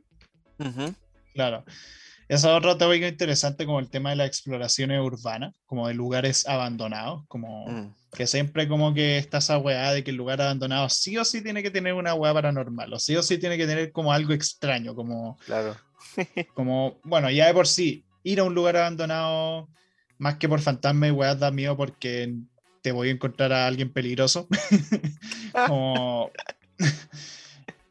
[1.33, 1.65] Claro.
[2.33, 6.47] Esa es otro tema interesante como el tema de las exploraciones urbanas, como de lugares
[6.47, 7.93] abandonados, como mm.
[8.11, 11.43] que siempre como que está esa weá de que el lugar abandonado sí o sí
[11.43, 14.33] tiene que tener una weá paranormal, o sí o sí tiene que tener como algo
[14.33, 15.37] extraño, como...
[15.45, 15.77] Claro.
[16.55, 19.69] como, bueno, ya de por sí, ir a un lugar abandonado,
[20.17, 22.33] más que por fantasma y weá, da miedo porque
[22.81, 24.47] te voy a encontrar a alguien peligroso.
[25.67, 26.31] como...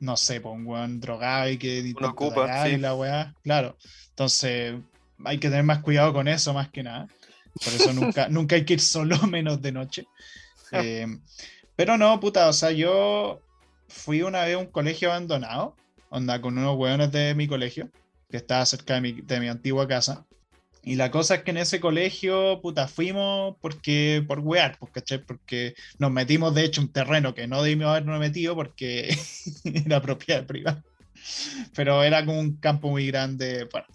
[0.02, 1.94] no sé, pues un weón drogado y que...
[1.96, 2.76] Uno ocupa, sí.
[2.76, 3.76] la weá, claro.
[4.10, 4.74] Entonces,
[5.24, 7.06] hay que tener más cuidado con eso, más que nada.
[7.64, 10.06] Por eso nunca, nunca hay que ir solo menos de noche.
[10.72, 11.06] Eh,
[11.76, 13.40] pero no, puta, o sea, yo
[13.86, 15.76] fui una vez a un colegio abandonado,
[16.10, 17.88] onda, con unos hueones de mi colegio,
[18.28, 20.26] que estaba cerca de mi, de mi antigua casa.
[20.84, 24.92] Y la cosa es que en ese colegio, puta, fuimos porque, por wear, pues,
[25.26, 29.16] Porque nos metimos, de hecho, un terreno que no debimos habernos metido porque
[29.64, 30.82] era propiedad privada
[31.74, 33.68] pero era como un campo muy grande.
[33.70, 33.86] Bueno.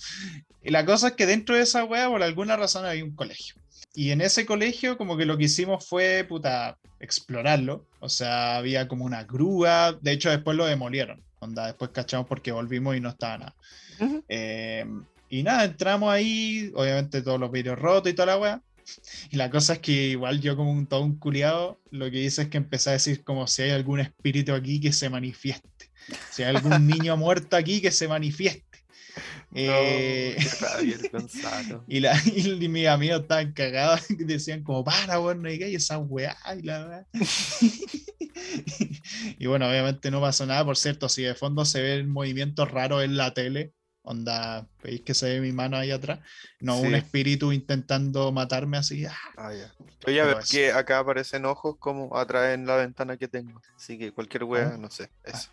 [0.63, 3.55] Y la cosa es que dentro de esa wea, por alguna razón, había un colegio.
[3.93, 7.85] Y en ese colegio, como que lo que hicimos fue, puta, explorarlo.
[7.99, 9.97] O sea, había como una grúa.
[10.01, 11.23] De hecho, después lo demolieron.
[11.39, 13.55] Onda, después cachamos porque volvimos y no estaba nada.
[14.27, 14.85] Eh,
[15.29, 16.71] y nada, entramos ahí.
[16.75, 18.61] Obviamente, todos los vidrios rotos y toda la wea.
[19.31, 22.43] Y la cosa es que igual yo como un todo un culiado, lo que hice
[22.43, 25.91] es que empecé a decir como si hay algún espíritu aquí que se manifieste.
[26.31, 28.65] Si hay algún niño muerto aquí, que se manifieste.
[29.53, 30.37] Eh,
[31.87, 36.63] y, la, y mis amigos estaban cagados decían como para bueno y esa weá y
[36.63, 37.07] la
[39.39, 42.65] y bueno obviamente no pasó nada por cierto si de fondo se ve el movimiento
[42.65, 43.73] raro en la tele
[44.07, 46.19] onda veis que se ve mi mano ahí atrás
[46.59, 49.51] no un espíritu intentando matarme así ah, ah
[50.05, 53.97] oye a ver que acá aparecen ojos como atrás en la ventana que tengo así
[53.97, 54.77] que cualquier weá ¿Ah?
[54.77, 55.49] no sé eso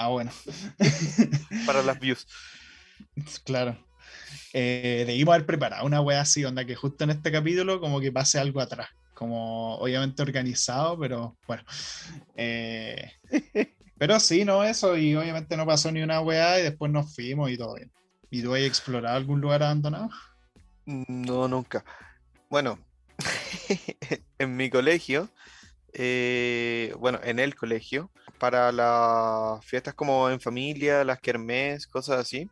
[0.00, 0.30] Ah, bueno.
[1.66, 2.26] Para las views.
[3.44, 3.76] Claro.
[4.52, 8.12] Eh, debimos haber preparado una wea así, onda que justo en este capítulo como que
[8.12, 8.88] pase algo atrás.
[9.14, 11.64] Como obviamente organizado, pero bueno.
[12.34, 13.10] Eh,
[14.00, 17.50] pero sí, no, eso, y obviamente no pasó ni una wea y después nos fuimos
[17.50, 17.92] y todo bien.
[18.30, 20.08] ¿Y tú has explorado algún lugar abandonado?
[20.86, 21.84] No, nunca.
[22.48, 22.78] Bueno,
[24.38, 25.28] en mi colegio,
[25.92, 32.48] eh, bueno, en el colegio, para las fiestas como en familia, las kermés, cosas así.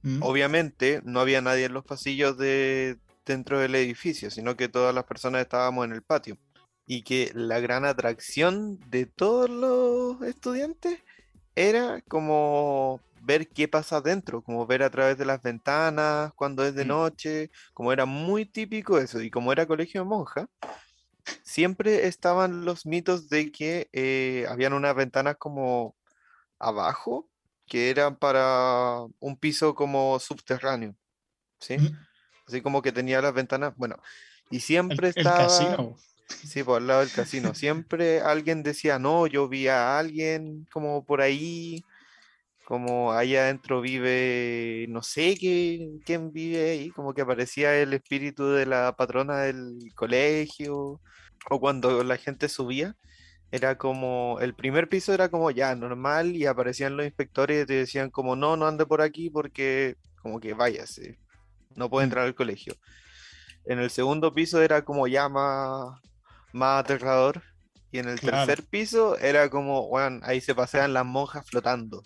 [0.00, 0.22] Mm.
[0.22, 5.04] Obviamente no había nadie en los pasillos de dentro del edificio, sino que todas las
[5.04, 6.38] personas estábamos en el patio.
[6.92, 10.98] Y que la gran atracción de todos los estudiantes
[11.54, 16.74] era como ver qué pasa adentro, como ver a través de las ventanas cuando es
[16.74, 16.88] de mm.
[16.88, 19.20] noche, como era muy típico eso.
[19.20, 20.48] Y como era colegio de monja,
[21.44, 25.94] siempre estaban los mitos de que eh, habían unas ventanas como
[26.58, 27.28] abajo,
[27.66, 30.96] que eran para un piso como subterráneo,
[31.60, 31.76] ¿sí?
[32.48, 33.94] Así como que tenía las ventanas, bueno,
[34.50, 35.42] y siempre estaba...
[35.42, 35.96] El casino.
[36.30, 37.54] Sí, por el lado del casino.
[37.54, 41.84] Siempre alguien decía, no, yo vi a alguien como por ahí,
[42.64, 48.48] como allá adentro vive, no sé quién, quién vive ahí, como que aparecía el espíritu
[48.50, 51.00] de la patrona del colegio,
[51.50, 52.96] o cuando la gente subía,
[53.50, 57.74] era como, el primer piso era como ya normal y aparecían los inspectores y te
[57.74, 61.18] decían como no, no ande por aquí porque como que váyase,
[61.74, 62.08] no puede mm.
[62.08, 62.74] entrar al colegio.
[63.66, 66.00] En el segundo piso era como ya más,
[66.52, 67.42] más aterrador
[67.92, 72.04] y en el tercer piso era como, bueno, ahí se pasean las monjas flotando.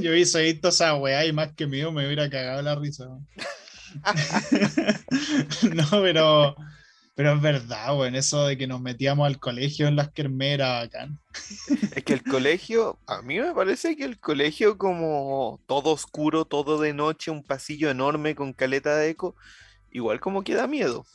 [0.00, 3.08] yo hice visto esa weá y más que mío me hubiera cagado la risa.
[5.74, 6.54] no, pero
[7.18, 11.18] Pero es verdad, weón, eso de que nos metíamos al colegio en las kermeras, bacán.
[11.96, 16.80] Es que el colegio, a mí me parece que el colegio como todo oscuro, todo
[16.80, 19.34] de noche, un pasillo enorme con caleta de eco,
[19.90, 21.08] igual como que da miedo.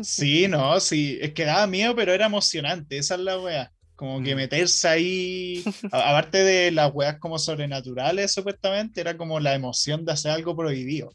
[0.00, 3.72] Sí, no, sí, es que daba miedo, pero era emocionante, esa es la weá.
[3.94, 4.36] Como que Mm.
[4.36, 10.30] meterse ahí, aparte de las weas como sobrenaturales, supuestamente, era como la emoción de hacer
[10.30, 11.14] algo prohibido.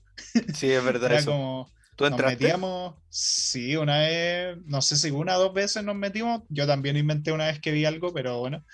[0.51, 1.25] Sí, es verdad Era eso.
[1.25, 2.59] como, ¿Tú nos entraste?
[2.59, 6.97] metíamos, sí, una vez, no sé si una o dos veces nos metimos, yo también
[6.97, 8.65] inventé una vez que vi algo, pero bueno.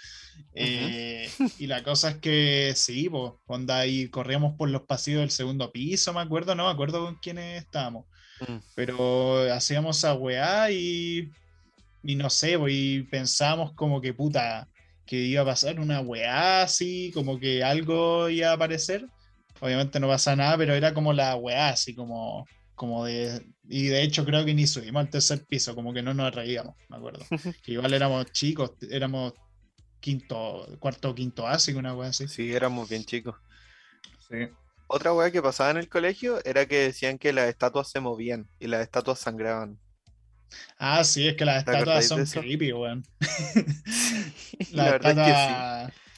[0.54, 5.32] Eh, y la cosa es que sí, pues, onda ahí corríamos por los pasillos del
[5.32, 8.06] segundo piso, me acuerdo, no me acuerdo con quiénes estábamos.
[8.48, 8.58] Mm.
[8.76, 11.32] Pero hacíamos esa weá y,
[12.04, 14.68] y no sé, pues, y pensábamos como que puta,
[15.06, 19.06] que iba a pasar una weá así, como que algo iba a aparecer.
[19.60, 23.46] Obviamente no pasa nada, pero era como la weá, así como, como de.
[23.70, 26.76] Y de hecho creo que ni subimos al tercer piso, como que no nos reíamos,
[26.90, 27.26] me acuerdo.
[27.64, 29.34] Que igual éramos chicos, éramos
[30.00, 32.28] quinto, cuarto o quinto que una weá así.
[32.28, 33.36] Sí, éramos bien chicos.
[34.28, 34.48] Sí.
[34.92, 38.48] Otra weá que pasaba en el colegio era que decían que las estatuas se movían
[38.60, 39.80] y las estatuas sangraban.
[40.78, 43.04] Ah, sí, es que las ¿Te estatuas son creepy, weón.
[44.70, 45.62] La Las verdad es que sí.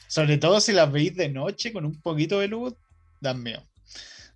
[0.06, 2.74] sobre todo si las veis de noche con un poquito de luz,
[3.20, 3.62] dan miedo.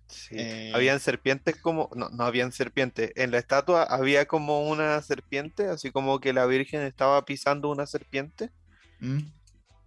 [0.07, 0.35] Sí.
[0.35, 3.11] Eh, Habían serpientes como, no, no habían serpientes.
[3.15, 7.85] En la estatua había como una serpiente, así como que la Virgen estaba pisando una
[7.85, 8.51] serpiente.
[8.99, 9.19] ¿Mm?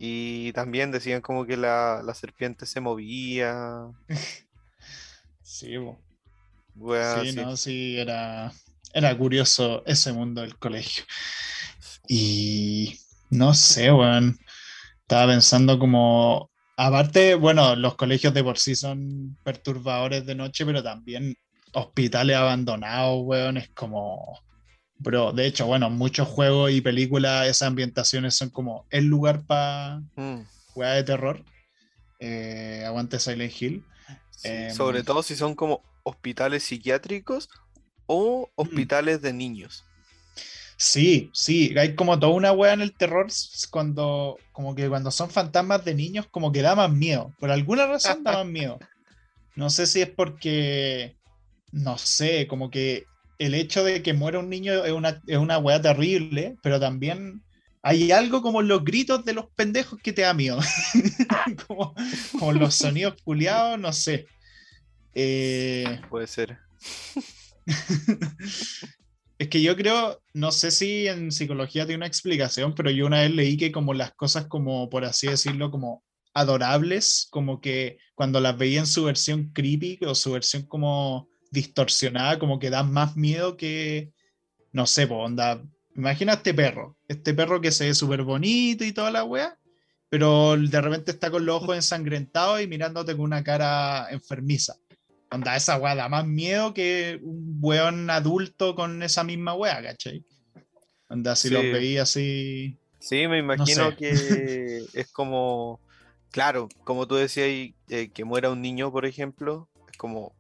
[0.05, 3.87] Y también decían como que la, la serpiente se movía.
[5.45, 5.77] Sí,
[6.77, 7.37] weas sí, así.
[7.37, 8.51] no, sí, era,
[8.95, 11.05] era curioso ese mundo del colegio.
[12.09, 14.39] Y no sé, weón.
[15.03, 20.83] Estaba pensando como, aparte, bueno, los colegios de por sí son perturbadores de noche, pero
[20.83, 21.37] también
[21.75, 24.41] hospitales abandonados, weón, es como,
[25.03, 30.03] bro, de hecho, bueno, muchos juegos y películas, esas ambientaciones son como el lugar para
[30.17, 30.41] Mm,
[30.75, 31.45] de terror.
[32.19, 33.85] Eh, aguante Silent Hill.
[34.31, 37.49] sí, Em, Sobre todo si son como hospitales psiquiátricos
[38.07, 38.57] o Mm.
[38.57, 39.85] hospitales de niños.
[40.77, 43.29] Sí, sí, hay como toda una wea en el terror
[43.71, 47.33] cuando, como que cuando son fantasmas de niños, como que da más miedo.
[47.39, 48.79] Por alguna razón da más miedo.
[49.55, 51.17] No sé si es porque,
[51.73, 53.07] no sé, como que
[53.39, 57.43] el hecho de que muera un niño es una, es una wea terrible, pero también
[57.83, 60.61] hay algo como los gritos de los pendejos que te da miedo.
[61.67, 61.95] como,
[62.39, 64.27] como los sonidos culiados, no sé.
[65.15, 66.59] Eh, Puede ser.
[69.39, 73.23] Es que yo creo, no sé si en psicología tiene una explicación, pero yo una
[73.23, 78.39] vez leí que como las cosas como, por así decirlo, como adorables, como que cuando
[78.39, 83.15] las veía en su versión creepy o su versión como distorsionada, como que dan más
[83.17, 84.11] miedo que,
[84.73, 85.63] no sé, po, onda,
[85.95, 89.57] imagina este perro, este perro que se ve súper bonito y toda la wea,
[90.09, 94.75] pero de repente está con los ojos ensangrentados y mirándote con una cara enfermiza.
[95.31, 100.25] Onda, esa weá da más miedo que un weón adulto con esa misma weá, ¿cachai?
[101.09, 101.55] Onda, si Sí.
[101.55, 102.77] los veía así.
[102.99, 103.97] Sí, me imagino sé.
[103.97, 105.81] que es como,
[106.31, 107.49] claro, como tú decías,
[107.89, 110.35] eh, que muera un niño, por ejemplo, es como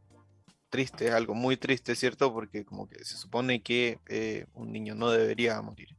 [0.72, 2.32] triste, es algo muy triste, ¿cierto?
[2.32, 5.90] Porque como que se supone que eh, un niño no debería morir,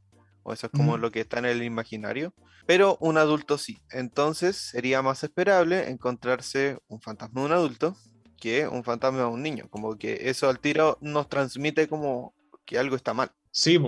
[0.42, 2.34] o eso es como lo que está en el imaginario,
[2.66, 3.78] pero un adulto sí.
[3.90, 7.96] Entonces sería más esperable encontrarse un fantasma de un adulto
[8.40, 12.34] que un fantasma de un niño, como que eso al tiro nos transmite como
[12.66, 13.30] que algo está mal.
[13.52, 13.78] Sí.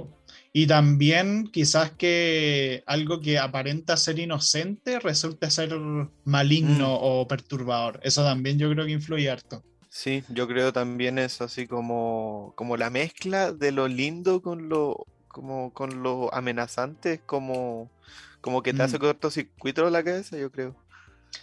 [0.53, 5.75] Y también quizás que algo que aparenta ser inocente resulta ser
[6.25, 6.99] maligno Mm.
[7.03, 7.99] o perturbador.
[8.05, 9.64] Eso también yo creo que influye harto.
[9.97, 15.07] Sí, yo creo también es así como, como la mezcla de lo lindo con lo,
[15.29, 17.91] como, con lo amenazante, es como,
[18.43, 19.01] como que te hace Mm.
[19.01, 20.77] cortocircuito la cabeza, yo creo.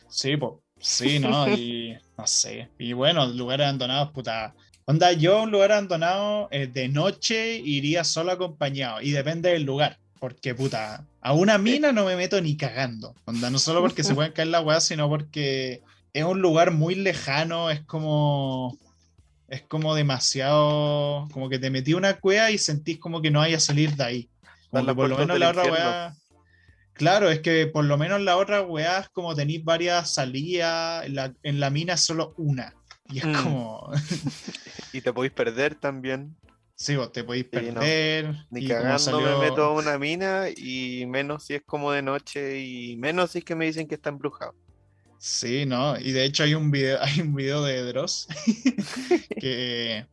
[0.08, 0.62] Sí, po.
[0.80, 1.50] Sí, ¿no?
[1.50, 2.70] Y no sé.
[2.78, 4.54] Y bueno, lugares abandonados, puta.
[4.86, 9.02] Onda, yo un lugar abandonado eh, de noche iría solo acompañado.
[9.02, 9.98] Y depende del lugar.
[10.20, 13.16] Porque, puta, a una mina no me meto ni cagando.
[13.26, 15.82] Onda, no solo porque se pueden caer la weá, sino porque
[16.14, 17.70] es un lugar muy lejano.
[17.70, 18.78] Es como.
[19.48, 21.28] Es como demasiado.
[21.32, 24.04] Como que te metí una cueva y sentís como que no hay a salir de
[24.04, 24.30] ahí.
[24.72, 26.16] Como por lo menos la otra weá.
[26.94, 31.16] Claro, es que por lo menos la otra weá es como tenéis varias salidas, en
[31.16, 32.74] la, en la mina es solo una.
[33.10, 33.44] Y es Mm.
[33.44, 33.92] como,
[34.94, 36.36] Y te podéis perder también.
[36.76, 37.80] sí, vos te podéis Sí, no.
[37.82, 38.36] perder.
[38.52, 42.02] Ni y cagando salió- me meto a una mina y menos si es como de
[42.04, 44.54] noche y menos si es que me dicen que está embrujado.
[45.26, 45.98] Sí, ¿no?
[45.98, 48.28] Y de hecho hay un video, hay un video de Dross
[49.40, 50.06] que,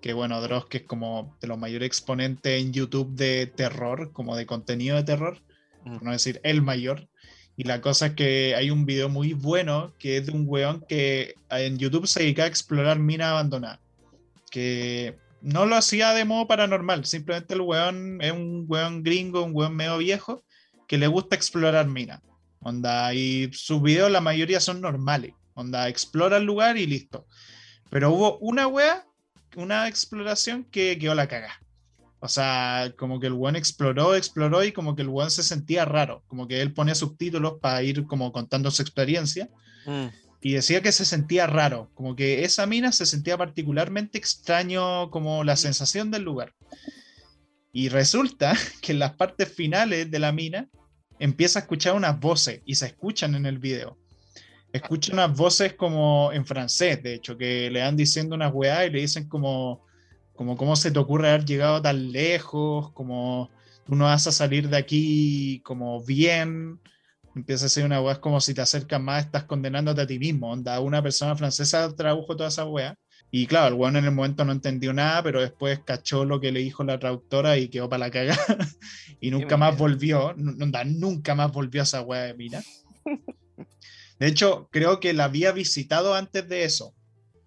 [0.00, 4.34] que bueno, Dross que es como de los mayores exponentes en YouTube de terror, como
[4.34, 5.40] de contenido de terror,
[5.84, 7.08] por no decir el mayor.
[7.56, 10.84] Y la cosa es que hay un video muy bueno que es de un weón
[10.88, 13.78] que en YouTube se dedica a explorar minas abandonadas.
[14.50, 19.54] Que no lo hacía de modo paranormal, simplemente el weón es un weón gringo, un
[19.54, 20.42] weón medio viejo,
[20.88, 22.20] que le gusta explorar minas.
[22.66, 25.34] Onda, y sus videos la mayoría son normales.
[25.54, 27.24] Onda, explora el lugar y listo.
[27.90, 29.06] Pero hubo una wea,
[29.54, 31.60] una exploración que quedó la caga.
[32.18, 35.84] O sea, como que el weón exploró, exploró y como que el weón se sentía
[35.84, 36.24] raro.
[36.26, 39.48] Como que él ponía subtítulos para ir como contando su experiencia.
[39.86, 40.06] Mm.
[40.40, 41.92] Y decía que se sentía raro.
[41.94, 46.52] Como que esa mina se sentía particularmente extraño como la sensación del lugar.
[47.72, 50.68] Y resulta que en las partes finales de la mina
[51.18, 53.96] empieza a escuchar unas voces y se escuchan en el video.
[54.72, 58.90] Escucha unas voces como en francés, de hecho, que le dan diciendo unas weá y
[58.90, 59.84] le dicen como,
[60.34, 63.50] como cómo se te ocurre haber llegado tan lejos, como
[63.84, 66.80] tú no vas a salir de aquí como bien.
[67.34, 70.50] Empieza a ser una weá como si te acercas más, estás condenándote a ti mismo.
[70.50, 72.96] Onda, una persona francesa tradujo toda esa weá.
[73.38, 76.52] Y claro, el weón en el momento no entendió nada, pero después cachó lo que
[76.52, 78.38] le dijo la traductora y quedó para la cagada.
[79.20, 82.62] y nunca más volvió, nunca más volvió a esa weá de mina.
[84.18, 86.94] De hecho, creo que la había visitado antes de eso.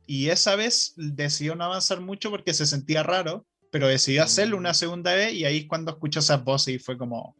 [0.05, 4.75] Y esa vez decidió no avanzar mucho porque se sentía raro, pero decidió hacerlo una
[4.75, 7.35] segunda vez y ahí es cuando escuchó esas voces y fue como,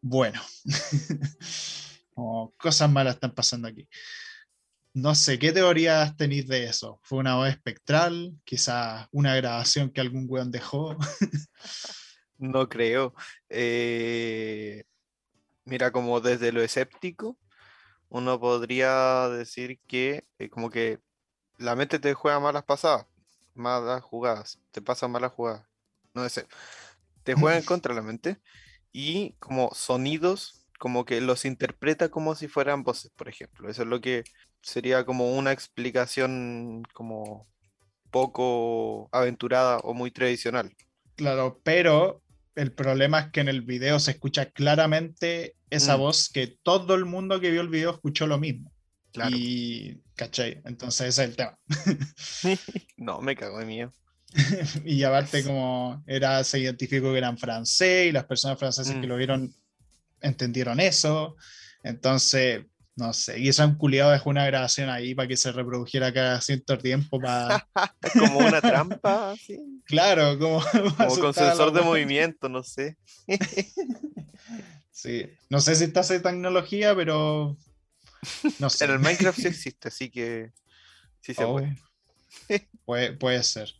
[0.00, 0.40] bueno,
[2.56, 3.86] cosas malas están pasando aquí.
[4.92, 6.98] No sé, ¿qué teorías tenéis de eso?
[7.04, 8.32] ¿Fue una voz espectral?
[8.44, 10.96] ¿Quizás una grabación que algún weón dejó?
[12.38, 13.14] No creo.
[13.50, 14.84] Eh,
[15.66, 17.38] mira, como desde lo escéptico,
[18.08, 21.00] uno podría decir que eh, como que
[21.58, 23.06] la mente te juega malas pasadas,
[23.54, 25.66] malas jugadas, te pasan malas jugadas.
[26.14, 26.46] No sé,
[27.24, 28.40] te juega en contra la mente
[28.92, 33.68] y como sonidos, como que los interpreta como si fueran voces, por ejemplo.
[33.70, 34.24] Eso es lo que
[34.62, 37.46] sería como una explicación como
[38.10, 40.74] poco aventurada o muy tradicional.
[41.16, 42.22] Claro, pero
[42.56, 46.00] el problema es que en el video se escucha claramente esa Mm.
[46.00, 48.72] voz que todo el mundo que vio el video escuchó lo mismo.
[49.12, 49.34] Claro.
[49.36, 50.60] Y, ¿cachai?
[50.64, 51.58] Entonces ese es el tema.
[52.96, 53.92] No, me cago de miedo.
[54.84, 59.10] y aparte como era, se identificó que eran francés y las personas francesas que Mm.
[59.10, 59.54] lo vieron
[60.20, 61.36] entendieron eso.
[61.82, 62.66] Entonces,
[63.00, 66.76] no sé, y un culiado dejó una grabación ahí para que se reprodujera cada cierto
[66.76, 67.66] tiempo para...
[68.12, 69.58] Como una trampa, así.
[69.84, 70.62] claro, como...
[70.98, 72.96] Como con sensor de movimiento, no sé.
[74.92, 77.56] Sí, no sé si está esa tecnología, pero...
[78.58, 78.84] No sé.
[78.84, 80.52] En el Minecraft sí existe, así que
[81.22, 81.78] sí se Oh, puede.
[82.84, 83.12] puede.
[83.14, 83.72] Puede ser.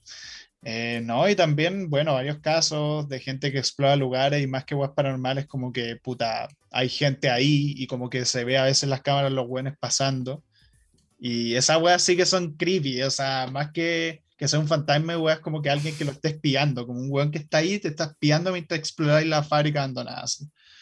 [0.63, 4.75] Eh, no, y también, bueno, varios casos de gente que explora lugares y más que
[4.75, 8.83] weas paranormales, como que, puta, hay gente ahí y como que se ve a veces
[8.85, 10.43] en las cámaras los buenos pasando.
[11.19, 15.19] Y esas weas sí que son creepy, o sea, más que que sea un fantasma,
[15.19, 17.89] weas como que alguien que lo esté espiando, como un weón que está ahí te
[17.89, 20.25] está espiando mientras exploráis la fábrica abandonada.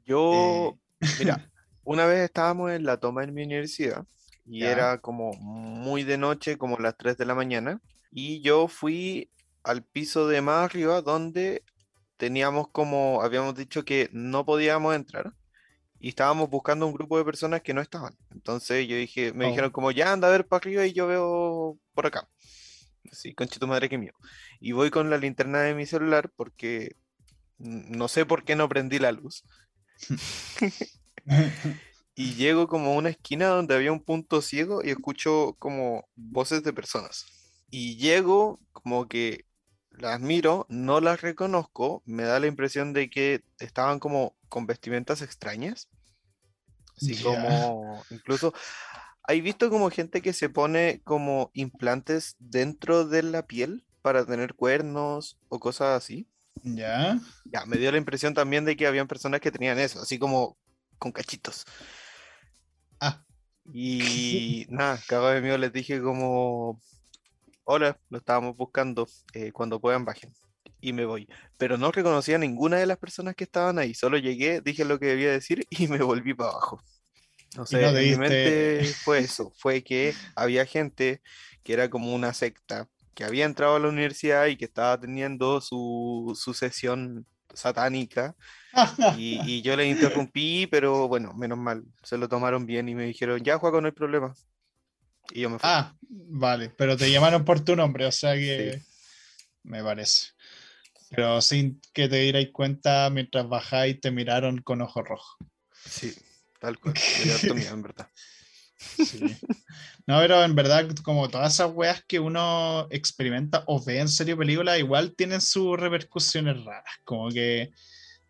[0.06, 1.50] Yo, Eh, mira,
[1.82, 4.04] una vez estábamos en la toma en mi universidad
[4.46, 4.70] y Ya.
[4.70, 7.80] era como muy de noche, como las 3 de la mañana,
[8.12, 9.28] y yo fui
[9.68, 11.64] al piso de más arriba donde
[12.18, 15.34] teníamos como, habíamos dicho que no podíamos entrar
[16.00, 18.16] y estábamos buscando un grupo de personas que no estaban.
[18.32, 19.48] Entonces yo dije, me Oh.
[19.48, 22.28] dijeron como ya anda a ver para arriba y yo veo por acá.
[23.12, 24.12] Sí, concha tu madre que mío.
[24.60, 26.96] Y voy con la linterna de mi celular porque
[27.58, 29.44] no sé por qué no prendí la luz.
[32.14, 36.62] Y llego como a una esquina donde había un punto ciego y escucho como voces
[36.64, 37.26] de personas.
[37.70, 39.46] Y llego como que
[39.98, 45.22] las miro, no las reconozco, me da la impresión de que estaban como con vestimentas
[45.22, 45.88] extrañas.
[46.96, 48.52] Así como, incluso,
[49.22, 54.54] ¿hay visto como gente que se pone como implantes dentro de la piel para tener
[54.54, 56.28] cuernos o cosas así?
[56.62, 57.20] ¿Ya?
[57.44, 60.58] Ya, me dio la impresión también de que habían personas que tenían eso, así como
[60.98, 61.64] con cachitos.
[63.00, 63.24] Ah,
[63.72, 66.80] Y nada, cagado de miedo les dije como,
[67.70, 70.32] hola, lo estábamos buscando, eh, cuando puedan bajen.
[70.80, 71.28] Y me voy.
[71.58, 74.98] Pero no reconocí a ninguna de las personas que estaban ahí, solo llegué, dije lo
[74.98, 76.82] que debía decir y me volví para abajo.
[77.56, 81.20] No sé, no mi mente fue eso, fue que había gente
[81.62, 85.60] que era como una secta, que había entrado a la universidad y que estaba teniendo
[85.60, 88.34] su, su sesión satánica
[89.16, 93.04] y, y yo le interrumpí, pero bueno, menos mal, se lo tomaron bien y me
[93.04, 94.34] dijeron, ya, Juaco, no hay problema.
[95.32, 95.68] Y yo me fui.
[95.70, 98.80] Ah, vale, pero te llamaron por tu nombre, o sea que
[99.62, 100.28] me parece.
[101.10, 105.36] Pero sin que te dierais cuenta, mientras bajáis te miraron con ojos rojos.
[105.86, 106.14] Sí,
[106.60, 106.94] tal cual.
[107.24, 108.08] Miedo, en verdad.
[108.76, 109.18] Sí.
[110.06, 114.36] No, pero en verdad, como todas esas weas que uno experimenta o ve en serio
[114.36, 116.94] películas, igual tienen sus repercusiones raras.
[117.04, 117.72] Como que,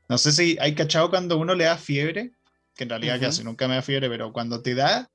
[0.09, 2.32] no sé si hay cachado cuando uno le da fiebre,
[2.74, 3.24] que en realidad Ujú.
[3.26, 5.11] casi nunca me da fiebre, pero cuando te da,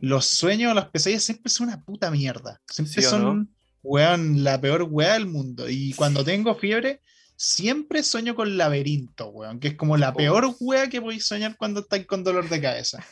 [0.00, 2.60] los sueños, las pesadillas siempre son una puta mierda.
[2.70, 5.68] Siempre ¿Sí o son, weón, la peor wea del mundo.
[5.68, 7.00] Y cuando tengo fiebre,
[7.36, 10.14] siempre sueño con laberinto, weón, que es como la Oh.
[10.14, 13.04] peor wea que podéis soñar cuando estáis con dolor de cabeza.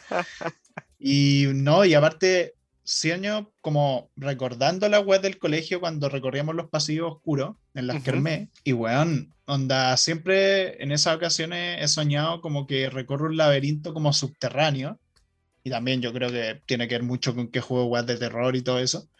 [0.99, 2.55] Y no, y aparte,
[2.85, 8.05] sueño como recordando la web del colegio cuando recorríamos los pasillos oscuros en las Ujú.
[8.05, 8.49] kermés.
[8.65, 14.13] Y weón, onda, siempre en esas ocasiones he soñado como que recorro un laberinto como
[14.13, 14.99] subterráneo.
[15.67, 18.55] Y también yo creo que tiene que ver mucho con que juego web de terror
[18.55, 19.11] y todo eso.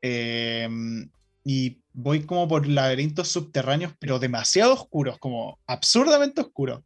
[0.00, 1.10] Em,
[1.44, 6.84] y voy como por laberintos subterráneos, pero demasiado oscuros, como absurdamente oscuros.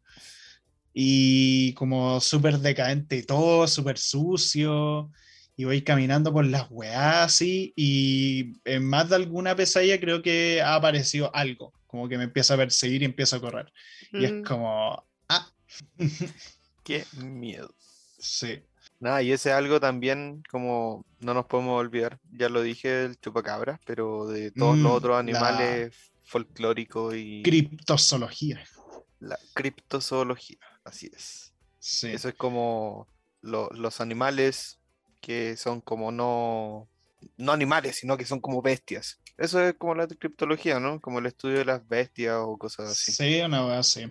[0.95, 5.13] Y como súper decadente y todo, súper sucio.
[5.59, 7.75] Y voy caminando por las weas así.
[7.77, 11.75] Y en más de alguna pesadilla creo que ha aparecido algo.
[11.87, 13.71] Como que me empieza a perseguir y empiezo a correr.
[14.11, 15.53] Y es Mm, como, ah,
[16.83, 17.75] Qué miedo.
[18.19, 18.63] sí.
[18.99, 23.81] Nada, y ese algo también, como no nos podemos olvidar, ya lo dije, el chupacabra,
[23.85, 25.93] pero de todos los Mm, otros animales
[26.25, 28.63] folclóricos y Criptozoología.
[29.19, 31.55] la criptozoología, así es.
[31.79, 32.09] Sí.
[32.13, 33.09] Eso es como
[33.43, 34.81] lo- los animales
[35.21, 36.89] que son como no,
[37.37, 39.21] no animales, sino que son como bestias.
[39.39, 41.01] Eso es como la criptología, ¿no?
[41.01, 43.13] Como el estudio de las bestias o cosas así.
[43.13, 44.05] Sí, una wea así.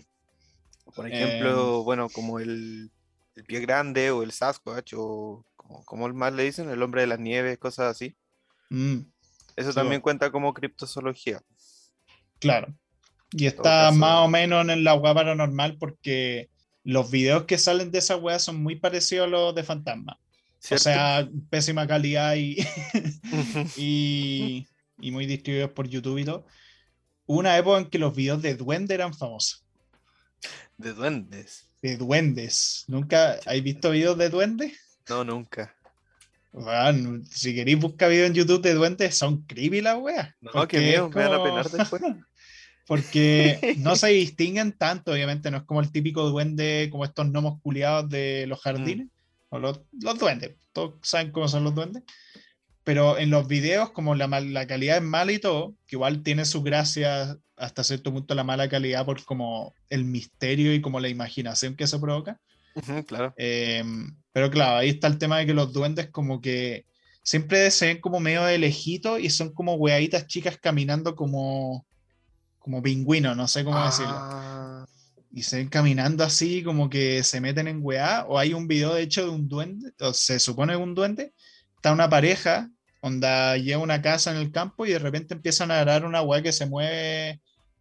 [0.96, 2.92] Por Em, ejemplo, bueno, como el,
[3.36, 7.08] el pie grande o el Sasquatch o como, como más le dicen, el hombre de
[7.08, 8.16] las nieves, cosas así.
[8.70, 9.00] Mm,
[9.56, 11.42] Eso Sí, también cuenta como criptozoología.
[12.40, 12.74] claro.
[13.32, 16.50] Y está caso- más o menos en la wea paranormal porque
[16.84, 20.20] los videos que salen de esa wea son muy parecidos a los de fantasma.
[20.72, 22.58] O sea, pésima calidad y,
[23.78, 24.68] y,
[25.00, 26.46] y muy distribuidos por YouTube y todo.
[27.26, 29.66] Una época en que los videos de duende eran famosos.
[30.78, 31.65] De duendes.
[31.86, 32.84] De duendes.
[32.88, 34.74] ¿Nunca hay visto videos de duendes?
[35.08, 35.76] No, nunca.
[36.52, 40.34] Bueno, si queréis buscar videos en YouTube de duendes, son creepy las weas.
[40.42, 42.02] No, porque qué miedo, me van a penar después.
[42.88, 47.62] Porque no se distinguen tanto, obviamente, no es como el típico duende, como estos gnomos
[47.62, 49.10] culiados de los jardines,
[49.50, 52.02] o los, los duendes, todos saben cómo son los duendes.
[52.84, 56.46] Pero en los videos, como la, la calidad es mala y todo, que igual tiene
[56.46, 61.10] su gracia hasta cierto punto la mala calidad por como el misterio y como la
[61.10, 62.40] imaginación que se provoca.
[63.08, 63.34] Claro.
[63.38, 63.84] Eh,
[64.34, 66.86] pero claro, ahí está el tema de que los duendes como que
[67.26, 71.86] siempre se ven como medio de lejito y son como weaditas chicas caminando como,
[72.60, 74.14] como pingüinos, no sé cómo decirlo.
[74.16, 74.86] Ah,
[75.32, 78.26] Y se ven caminando así como que se meten en weá.
[78.28, 81.34] O hay un video de hecho de un duende, o se supone un duende,
[81.78, 82.70] está una pareja,
[83.08, 86.42] onda lleva una casa en el campo y de repente empiezan a arar una weá
[86.42, 87.40] que se mueve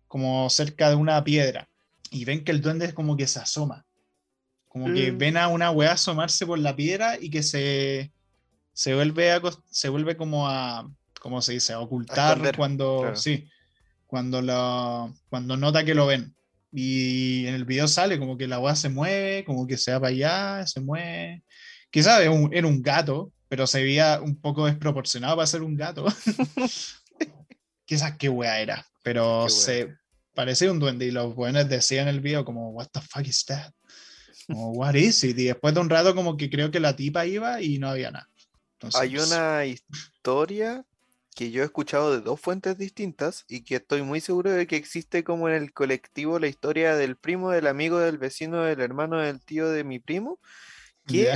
[0.08, 1.68] como cerca de una piedra.
[2.10, 3.84] Y ven que el duende es como que se asoma.
[4.68, 5.18] Como que Mm.
[5.18, 8.12] ven a una weá asomarse por la piedra y que se,
[8.72, 10.88] se vuelve a, se vuelve como a,
[11.20, 11.72] ¿cómo se dice?
[11.72, 13.16] A ocultar esconder, cuando, claro.
[13.16, 13.48] sí,
[14.06, 16.34] cuando, lo, cuando nota que lo ven.
[16.72, 20.00] Y en el video sale como que la weá se mueve, como que se va
[20.00, 21.42] para allá, se mueve.
[21.90, 25.76] Quizás era un, era un gato, pero se veía un poco desproporcionado para ser un
[25.76, 26.05] gato.
[27.86, 29.94] Quizás qué weá era, pero se
[30.34, 33.44] parecía un duende y los buenos decían en el video como, what the fuck is
[33.44, 33.70] that?
[34.48, 35.38] Como, what is it?
[35.38, 38.11] Y después de un rato como que creo que la tipa iba y no había
[38.11, 38.28] nada.
[38.72, 40.84] Entonces, Hay una historia
[41.36, 44.74] que yo he escuchado de dos fuentes distintas y que estoy muy seguro de que
[44.74, 49.18] existe como en el colectivo la historia del primo, del amigo, del vecino, del hermano,
[49.18, 50.40] del tío de mi primo,
[51.07, 51.32] que.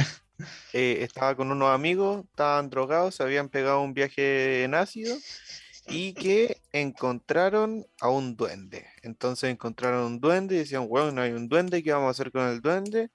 [0.72, 5.16] Eh, estaba con unos amigos, estaban drogados, se habían pegado un viaje en ácido
[5.88, 8.86] y que encontraron a un duende.
[9.02, 12.46] Entonces encontraron un duende y decían, bueno, hay un duende, ¿qué vamos a hacer con
[12.48, 13.10] el duende?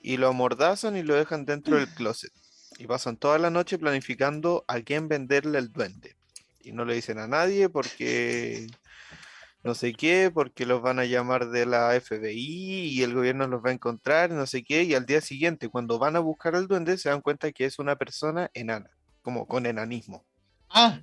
[0.00, 2.32] Y lo amordazan y lo dejan dentro del closet.
[2.78, 6.16] Y pasan toda la noche planificando a quién venderle el duende.
[6.60, 8.66] Y no le dicen a nadie porque
[9.64, 13.64] no sé qué, porque los van a llamar de la FBI y el gobierno los
[13.64, 14.82] va a encontrar, no sé qué.
[14.82, 17.78] Y al día siguiente, cuando van a buscar al duende, se dan cuenta que es
[17.78, 18.90] una persona enana,
[19.22, 20.24] como con enanismo.
[20.68, 21.00] Ah,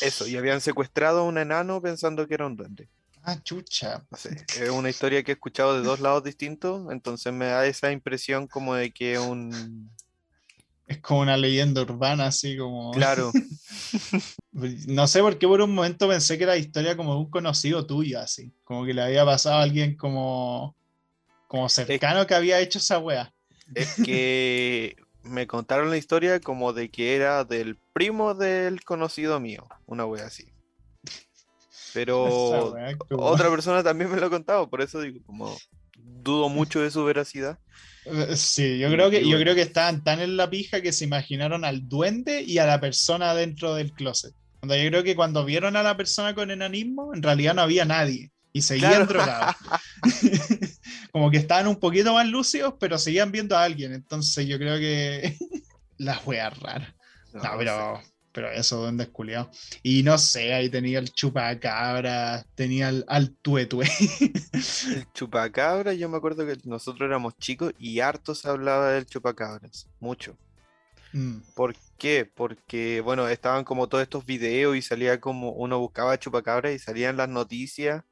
[0.00, 2.88] Eso, y habían secuestrado a un enano pensando que era un duende.
[3.22, 4.06] ah, chucha.
[4.10, 7.66] No sé, es una historia que he escuchado de dos lados distintos, entonces me da
[7.66, 9.90] esa impresión como de que un,
[10.88, 12.92] Es como una leyenda urbana, así como.
[12.92, 13.30] Claro.
[14.52, 17.86] no sé por qué por un momento pensé que era historia como de un conocido
[17.86, 18.52] tuyo, así.
[18.64, 20.74] Como que le había pasado a alguien como.
[21.46, 23.32] como cercano que había hecho esa wea.
[23.74, 29.68] Es que me contaron la historia como de que era del primo del conocido mío,
[29.84, 30.50] una wea así.
[31.92, 32.74] Pero
[33.10, 35.54] otra persona también me lo ha contado, por eso digo, como
[35.96, 37.58] dudo mucho de su veracidad.
[38.10, 41.04] Eh, sí, yo creo que yo creo que estaban tan en la pija que se
[41.04, 44.34] imaginaron al duende y a la persona dentro del closet.
[44.60, 47.84] Cuando yo creo que cuando vieron a la persona con enanismo, en realidad no había
[47.84, 49.54] nadie y seguían drogados.
[51.12, 53.92] Como que estaban un poquito más lúcidos, pero seguían viendo a alguien.
[53.92, 55.36] Entonces yo creo que
[55.98, 56.94] las weas raras.
[57.32, 58.00] No, pero
[58.32, 59.50] pero eso, ¿dónde es culiado?
[59.82, 63.86] Y no sé, ahí tenía el chupacabra, tenía el, al tuetue.
[64.52, 69.88] El chupacabra, yo me acuerdo que nosotros éramos chicos y harto se hablaba del chupacabras,
[70.00, 70.36] mucho.
[71.12, 71.38] Mm.
[71.54, 72.24] ¿Por qué?
[72.24, 77.16] Porque, bueno, estaban como todos estos videos y salía como uno buscaba chupacabras y salían
[77.16, 78.04] las noticias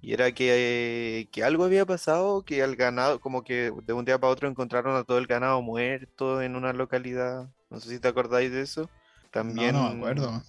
[0.00, 4.18] y era que, que, algo había pasado, que al ganado, como que de un día
[4.18, 7.50] para otro encontraron a todo el ganado muerto en una localidad.
[7.68, 8.88] No sé si te acordáis de eso.
[9.30, 9.74] También.
[9.74, 10.42] No, no me acuerdo.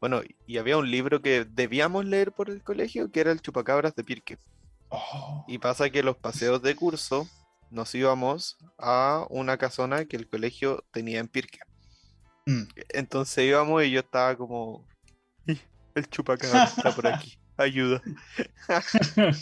[0.00, 3.94] Bueno, y había un libro que debíamos leer por el colegio, que era el Chupacabras
[3.94, 4.38] de Pirque.
[4.90, 5.44] Oh.
[5.48, 7.28] Y pasa que los paseos de curso
[7.70, 11.58] nos íbamos a una casona que el colegio tenía en Pirque.
[12.46, 12.62] Mm.
[12.90, 14.86] Entonces íbamos y yo estaba como,
[15.94, 18.02] el chupacabras está por aquí, ayuda.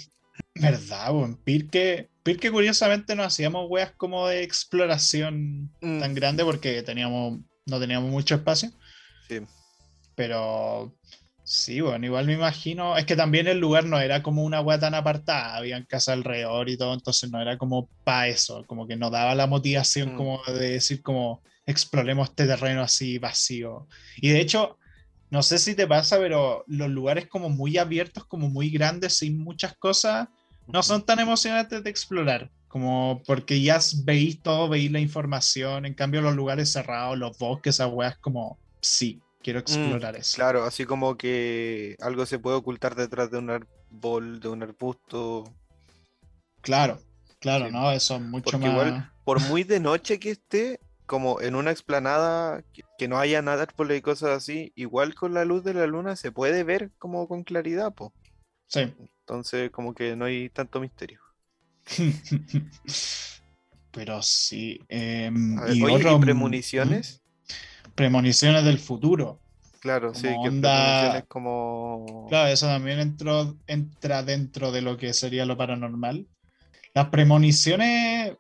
[0.55, 1.11] ¿Verdad?
[1.11, 6.15] En Pirque, Pirque curiosamente no hacíamos weas como de exploración tan mm.
[6.15, 8.71] grande porque teníamos no teníamos mucho espacio.
[9.29, 9.41] Sí.
[10.15, 10.95] Pero
[11.45, 12.97] sí, bueno, igual me imagino.
[12.97, 16.69] Es que también el lugar no era como una hueá tan apartada, habían casa alrededor
[16.69, 20.17] y todo, entonces no era como para eso, como que no daba la motivación mm.
[20.17, 23.87] como de decir como exploremos este terreno así vacío.
[24.17, 24.79] Y de hecho,
[25.31, 29.39] no sé si te pasa, pero los lugares como muy abiertos, como muy grandes, sin
[29.39, 30.29] muchas cosas,
[30.69, 32.51] no son tan emocionantes de explorar.
[32.77, 35.87] Como porque ya veis todo, veis la información.
[35.87, 40.37] En cambio, los lugares cerrados, los bosques, esas weas, como sí, quiero mm, explorar eso.
[40.37, 45.45] Claro, así como que algo se puede ocultar detrás de un árbol, de un arbusto.
[46.61, 47.01] Claro,
[47.41, 47.91] claro, ¿no?
[47.93, 48.71] Eso es mucho más.
[48.71, 52.63] Igual, por muy de noche que esté, como en una explanada
[52.99, 56.15] que, no haya nada árboles y cosas así, igual con la luz de la luna
[56.15, 58.13] se puede ver como con claridad, po.
[58.67, 58.93] Sí.
[59.21, 61.26] Entonces, como que no hay tanto misterio.
[63.91, 64.81] Pero sí.
[64.89, 65.83] Em, y,
[66.21, 67.23] premoniciones?
[67.95, 69.41] Premoniciones del futuro.
[69.81, 72.27] Claro, sí, que premoniciones como.
[72.29, 76.27] Claro, eso también entró, entra dentro de lo que sería lo paranormal.
[76.93, 78.35] Las premoniciones,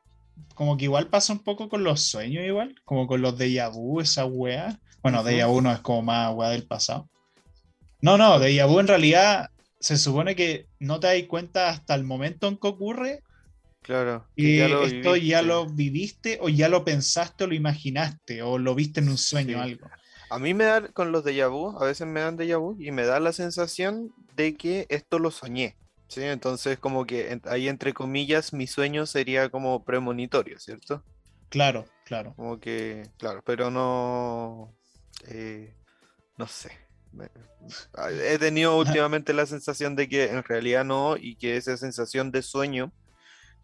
[0.55, 4.01] como que igual pasa un poco con los sueños, igual, como con los de vu,
[4.01, 4.79] esa wea.
[5.03, 7.09] Bueno, de déjà no es como más wea del pasado.
[8.01, 12.05] No, no, de vu en realidad se supone que no te das cuenta hasta el
[12.05, 13.23] momento en que ocurre
[13.87, 14.27] Claro.
[14.35, 18.99] Y esto ya lo viviste o ya lo pensaste o lo imaginaste o lo viste
[18.99, 19.89] en un sueño o algo.
[20.29, 22.91] A mí me da con los de vu, a veces me dan de vu y
[22.91, 25.77] me da la sensación de que esto lo soñé.
[26.09, 26.25] ¿sí?
[26.25, 31.05] Entonces como que ahí entre comillas mi sueño sería como premonitorio, ¿cierto?
[31.49, 32.35] Claro, claro.
[32.35, 34.75] Como que, claro, pero no,
[35.29, 35.77] eh,
[36.37, 36.73] no sé.
[38.25, 42.43] He tenido últimamente la sensación de que en realidad no y que esa sensación de
[42.43, 42.93] sueño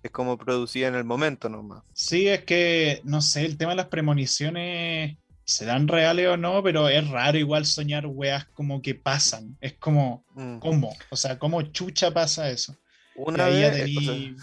[0.02, 1.82] es como producida en el momento nomás.
[1.92, 6.88] Sí, es que, no sé, el tema de las premoniciones serán reales o no, pero
[6.88, 9.56] es raro igual soñar weas como que pasan.
[9.60, 10.58] Es como, mm.
[10.58, 10.94] ¿cómo?
[11.10, 12.76] O sea, ¿cómo chucha pasa eso?
[13.14, 14.36] Una vez, en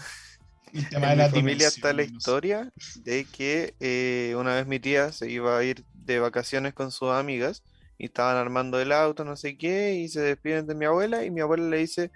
[0.72, 5.64] mi familia está la historia de que eh, una vez mi tía se iba a
[5.64, 7.62] ir de vacaciones con sus amigas
[7.98, 11.30] y estaban armando el auto, no sé qué, y se despiden de mi abuela y
[11.30, 12.10] mi abuela le dice,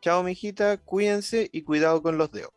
[0.00, 2.52] chao mijita, cuídense y cuidado con los dedos.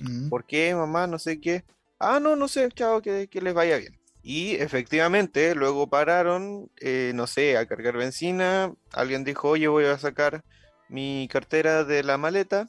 [0.00, 0.28] Mm.
[0.28, 1.06] ¿Por qué, mamá?
[1.06, 1.64] No sé qué.
[1.98, 3.98] Ah, no, no sé, chao, que, les vaya bien.
[4.22, 8.72] Y efectivamente, luego pararon, eh, no sé, a cargar benzina.
[8.92, 10.44] Alguien dijo, oye, voy a sacar
[10.88, 12.68] mi cartera de la maleta.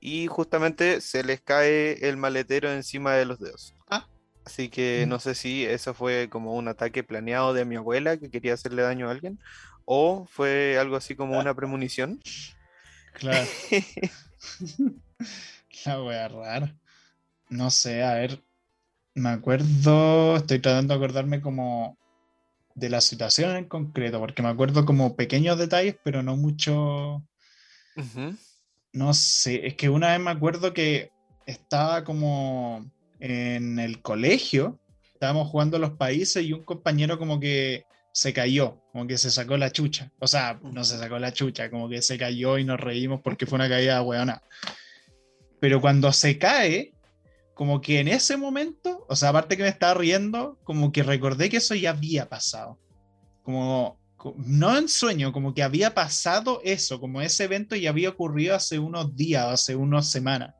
[0.00, 3.74] Y justamente se les cae el maletero encima de los dedos.
[3.88, 4.08] Ah.
[4.44, 5.08] Así que mm.
[5.08, 8.82] no sé si eso fue como un ataque planeado de mi abuela que quería hacerle
[8.82, 9.38] daño a alguien.
[9.84, 12.20] O fue algo así como una premonición.
[13.14, 13.46] Claro.
[15.84, 16.74] La wea rara.
[17.50, 18.42] No sé, a ver.
[19.14, 20.36] Me acuerdo.
[20.36, 21.98] Estoy tratando de acordarme como
[22.74, 27.22] de la situación en concreto, porque me acuerdo como pequeños detalles, pero no mucho.
[28.92, 31.10] No sé, es que una vez me acuerdo que
[31.46, 34.78] estaba como en el colegio
[35.16, 39.56] estábamos jugando los países y un compañero como que se cayó, como que se sacó
[39.56, 40.12] la chucha.
[40.18, 43.46] O sea, no se sacó la chucha, como que se cayó y nos reímos porque
[43.46, 44.42] fue una caída weona.
[45.66, 46.92] Pero cuando se cae,
[47.52, 51.48] como que en ese momento, o sea, aparte que me estaba riendo, como que recordé
[51.48, 52.78] que eso ya había pasado.
[53.42, 53.98] Como,
[54.36, 58.78] no en sueño, como que había pasado eso, como ese evento ya había ocurrido hace
[58.78, 60.54] unos días, hace unas semanas.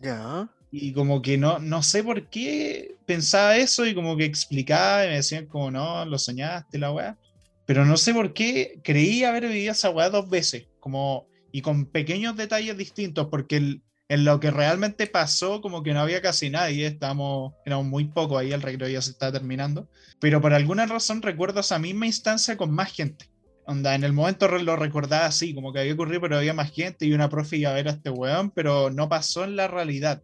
[0.00, 0.48] Ya.
[0.70, 5.08] Y como que no, no sé por qué pensaba eso y como que explicaba y
[5.08, 7.18] me decían como, no, lo soñaste, la weá.
[7.66, 11.84] Pero no sé por qué creí haber vivido esa weá dos veces, como, y con
[11.84, 16.48] pequeños detalles distintos, porque el, en lo que realmente pasó, como que no había casi
[16.48, 19.88] nadie, estábamos, éramos muy pocos ahí, el recreo ya se está terminando,
[20.20, 23.28] pero por alguna razón recuerdo esa misma instancia con más gente.
[23.68, 27.04] Onda, en el momento lo recordaba así, como que había ocurrido, pero había más gente
[27.04, 30.22] y una profe iba a ver a este weón, pero no pasó en la realidad.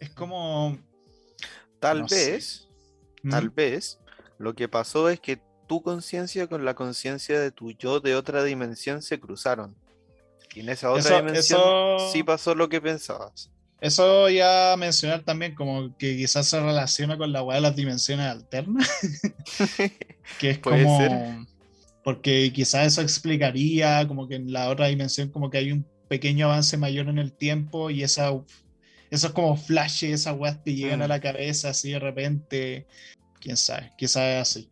[0.00, 0.78] Es como...
[1.78, 2.68] Tal vez,
[3.28, 3.54] tal ¿Mm?
[3.54, 3.98] vez,
[4.38, 8.44] lo que pasó es que tu conciencia con la conciencia de tu yo de otra
[8.44, 9.76] dimensión se cruzaron.
[10.54, 11.60] Y en esa otra dimensión
[12.12, 13.50] sí pasó lo que pensabas.
[13.80, 18.26] Eso ya mencionar también como que quizás se relaciona con la weá de las dimensiones
[18.26, 18.88] alternas.
[20.38, 21.46] que es como...
[22.04, 26.46] Porque quizás eso explicaría como que en la otra dimensión como que hay un pequeño
[26.46, 28.32] avance mayor en el tiempo y esa,
[29.10, 31.08] esos como flashes, esas weas te llegan a mm.
[31.08, 32.86] la cabeza así de repente.
[33.40, 34.70] Quién sabe, quizás es así.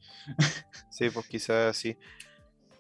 [0.90, 1.96] sí, pues quizás así.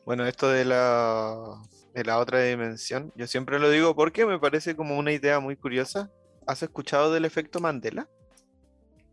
[0.04, 1.60] Bueno, esto de la
[1.94, 3.12] de la otra dimensión.
[3.16, 6.10] Yo siempre lo digo porque me parece como una idea muy curiosa.
[6.46, 8.08] ¿Has escuchado del efecto Mandela?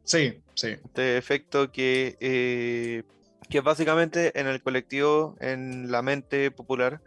[0.03, 0.69] Sí, sí.
[0.69, 3.03] Este efecto que, eh,
[3.49, 7.01] que básicamente en el colectivo, en la mente popular,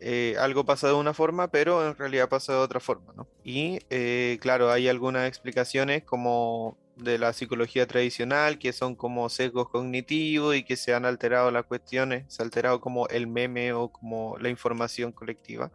[0.00, 3.26] eh, algo pasa de una forma, pero en realidad pasa de otra forma, ¿no?
[3.42, 9.68] Y eh, claro, hay algunas explicaciones como de la psicología tradicional, que son como sesgos
[9.68, 13.90] cognitivos y que se han alterado las cuestiones, se ha alterado como el meme o
[13.90, 15.70] como la información colectiva.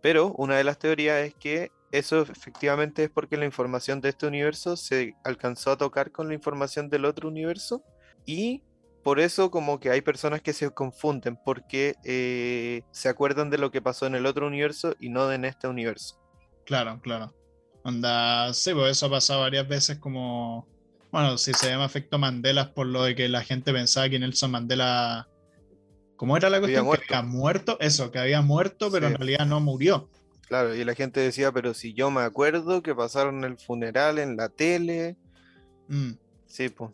[0.00, 4.26] Pero una de las teorías es que eso efectivamente es porque la información de este
[4.26, 7.82] universo se alcanzó a tocar con la información del otro universo
[8.26, 8.62] y
[9.02, 13.70] por eso como que hay personas que se confunden porque eh, se acuerdan de lo
[13.70, 16.20] que pasó en el otro universo y no en este universo.
[16.66, 17.32] Claro, claro.
[17.82, 20.66] Onda, sí, pues eso ha pasado varias veces como,
[21.10, 24.50] bueno, si se llama efecto Mandela por lo de que la gente pensaba que Nelson
[24.50, 25.28] Mandela,
[26.16, 26.86] ¿cómo era la cuestión?
[26.90, 30.10] Que había muerto, eso, que había muerto, pero en realidad no murió.
[30.46, 34.36] Claro, y la gente decía, pero si yo me acuerdo que pasaron el funeral en
[34.36, 35.16] la tele.
[35.88, 36.12] Mm.
[36.46, 36.92] Sí, pues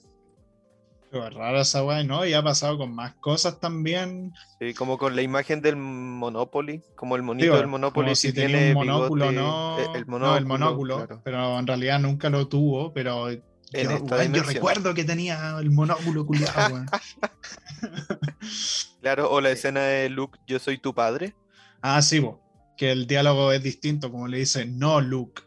[1.15, 2.27] rara esa weá, ¿no?
[2.27, 4.33] Y ha pasado con más cosas también.
[4.59, 8.75] Sí, como con la imagen del Monopoly, como el monito del Monopoly si, tiene un
[8.75, 9.79] monóculo, no.
[9.79, 13.41] Eh, el monóculo, el monóculo pero en realidad nunca lo tuvo, pero yo,
[13.73, 16.85] yo, recuerdo que tenía el monóculo culiado,
[19.01, 21.35] Claro, o la escena de Luke, yo soy tu padre.
[21.83, 22.41] Ah, sí, bo,
[22.77, 25.43] que el diálogo es distinto, como le dice, no, Luke.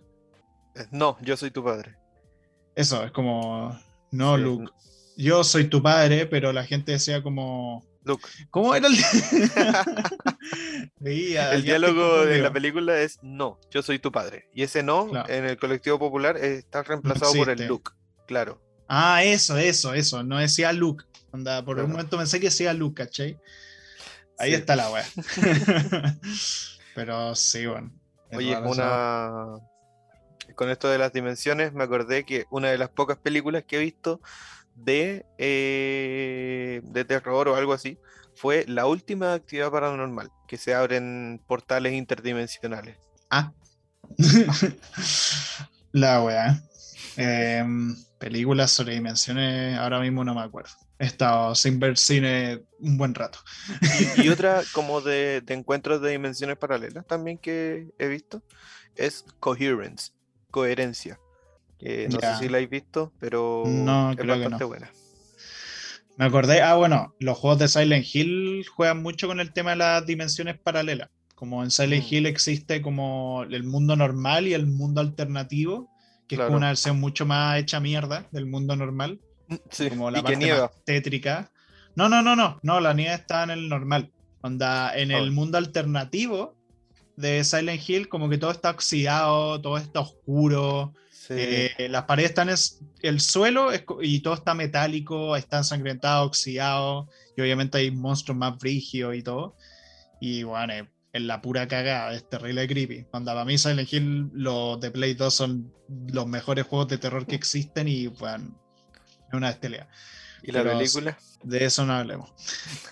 [0.91, 1.95] No, yo soy tu padre.
[2.75, 3.75] Eso, es como,
[4.11, 4.71] no, Luke
[5.17, 7.85] yo soy tu padre, pero la gente decía como...
[8.03, 8.23] Luke.
[8.51, 8.95] ¿Cómo era el,
[11.05, 14.47] el diálogo de la película es no, yo soy tu padre.
[14.53, 17.91] Y ese no, en el colectivo popular, está reemplazado por el Luke,
[18.25, 18.61] claro.
[18.87, 20.23] Ah, eso, eso, eso.
[20.23, 21.03] No decía Luke.
[21.65, 23.37] por un momento pensé que decía Luke, ¿cachai?
[24.39, 25.05] Ahí está la weá.
[26.95, 27.91] Pero sí, bueno.
[28.31, 29.59] Oye, una.
[30.55, 33.79] Con esto de las dimensiones, me acordé que una de las pocas películas que he
[33.79, 34.21] visto
[34.77, 37.97] de, eh, de terror o algo así,
[38.35, 42.97] fue la última actividad paranormal, que se abren portales interdimensionales.
[43.29, 43.51] Ah.
[45.91, 46.63] la weá.
[47.17, 50.71] Em, películas sobre dimensiones, ahora mismo no me acuerdo.
[50.99, 53.39] He estado sin ver cine un buen rato.
[54.17, 58.43] Y, otra como de, de, encuentros de dimensiones paralelas también que he visto
[58.95, 60.11] es Coherence,
[60.51, 61.19] coherencia
[61.79, 64.91] no sé si la habéis visto, pero no, es bastante buena.
[66.17, 69.75] Me acordé, ah, bueno, los juegos de Silent Hill juegan mucho con el tema de
[69.77, 71.09] las dimensiones paralelas.
[71.35, 72.13] Como en Silent mm.
[72.13, 75.91] Hill existe como el mundo normal y el mundo alternativo,
[76.27, 79.19] que es una versión mucho más hecha mierda del mundo normal.
[79.69, 81.51] Sí, como la parte más tétrica.
[81.95, 84.11] No, no, no, no, no, la nieve está en el normal.
[84.41, 85.31] Onda, en el oh.
[85.31, 86.55] mundo alternativo
[87.15, 90.93] de Silent Hill, como que todo está oxidado, todo está oscuro,
[91.29, 93.69] eh, las paredes están, es, el suelo
[94.01, 99.55] y todo está metálico, está ensangrentado, oxidado, y obviamente hay monstruos más frígidos y todo.
[100.19, 100.73] Y bueno,
[101.13, 103.05] es, la pura cagada, es terrible creepy.
[103.09, 105.73] Cuando a mí Silent Hill, los de Play 2 son
[106.11, 108.59] los mejores juegos de terror que existen y bueno,
[109.33, 109.87] una bestialidad.
[110.43, 111.17] ¿Y la Pero película?
[111.43, 112.31] De eso no hablemos.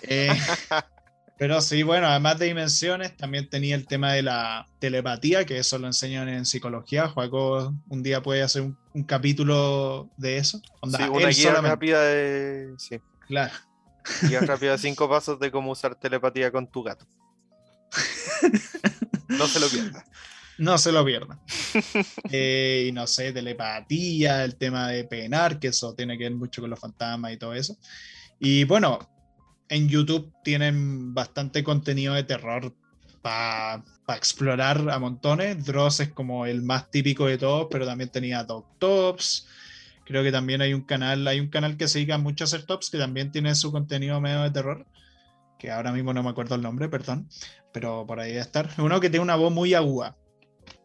[0.03, 0.29] Eh,
[1.37, 5.77] pero sí, bueno, además de dimensiones, también tenía el tema de la telepatía, que eso
[5.77, 7.07] lo enseñan en psicología.
[7.09, 10.61] Juaco un día puede hacer un, un capítulo de eso.
[10.81, 11.69] Onda, Sí, una guía solamente.
[11.69, 12.73] rápida de.
[12.77, 13.53] Sí, Claro.
[14.29, 17.05] guía rápida de cinco pasos de cómo usar telepatía con tu gato.
[19.27, 20.05] No se lo pierda.
[20.57, 21.39] No se lo pierdan.
[22.31, 26.61] Eh, y no sé, telepatía, el tema de penar, que eso tiene que ver mucho
[26.61, 27.75] con los fantasmas y todo eso.
[28.39, 28.99] Y bueno,
[29.69, 32.73] en YouTube tienen bastante contenido de terror
[33.21, 35.65] para explorar a montones.
[35.65, 39.47] Dross es como el más típico de todos, pero también tenía Dog Tops.
[40.05, 42.63] Creo que también hay un canal, hay un canal que se dedica mucho a hacer
[42.63, 44.85] tops que también tiene su contenido medio de terror,
[45.57, 47.27] que ahora mismo no me acuerdo el nombre, perdón,
[47.73, 48.69] pero por ahí debe estar.
[48.77, 50.15] Uno que tiene una voz muy aguda,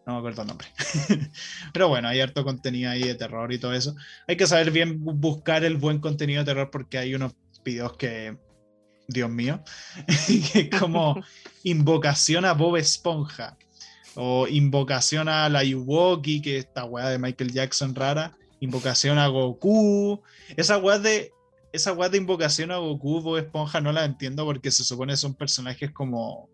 [0.07, 0.69] no me acuerdo el nombre.
[1.75, 3.95] Pero bueno, hay harto contenido ahí de terror y todo eso.
[4.27, 7.99] Hay que saber bien bu- buscar el buen contenido de terror porque hay unos videos
[7.99, 8.39] que,
[9.11, 9.63] Dios mío,
[10.53, 11.23] que es como
[11.63, 13.57] invocación a Bob Esponja
[14.15, 19.29] o invocación a la Yuwoki, que es esta weá de Michael Jackson rara, invocación a
[19.29, 20.23] Goku.
[20.57, 21.33] Esa weá de
[21.73, 25.35] esa weá de invocación a Goku, Bob Esponja, no la entiendo porque se supone son
[25.35, 26.49] personajes como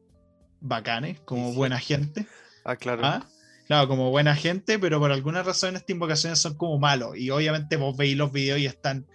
[0.61, 2.27] bacanes, como buena gente.
[2.65, 3.03] Ah, claro.
[3.05, 3.27] ¿Ah?
[3.67, 7.17] Claro, como buena gente, pero por alguna razón estas invocaciones son como malos.
[7.17, 9.07] Y obviamente vos veis los videos y están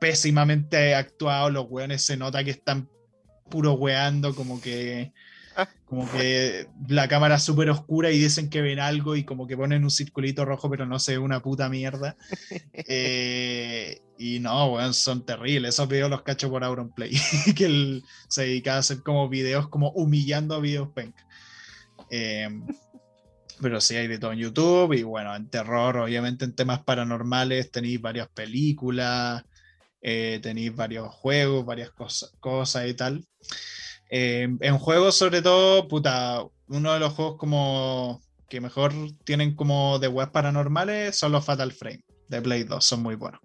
[0.00, 1.52] pésimamente actuados.
[1.52, 2.88] Los weones se nota que están
[3.48, 5.12] puro weando, como que.
[5.84, 9.56] Como que la cámara es súper oscura y dicen que ven algo y como que
[9.56, 12.16] ponen un circulito rojo, pero no se ve una puta mierda.
[12.72, 15.74] Eh, y no, weón, son terribles.
[15.74, 17.10] Esos videos los cacho por Auronplay,
[17.56, 21.26] que él se dedica a hacer como videos como humillando a videos penca.
[22.10, 22.48] Eh,
[23.60, 27.70] pero sí hay de todo en YouTube y bueno, en terror, obviamente en temas paranormales
[27.70, 29.44] tenéis varias películas,
[30.02, 33.24] eh, tenéis varios juegos, varias cosas, cosas y tal.
[34.10, 38.92] Eh, en juegos sobre todo, puta, uno de los juegos como que mejor
[39.24, 43.40] tienen como de web paranormales son los Fatal Frame de Play 2, son muy buenos.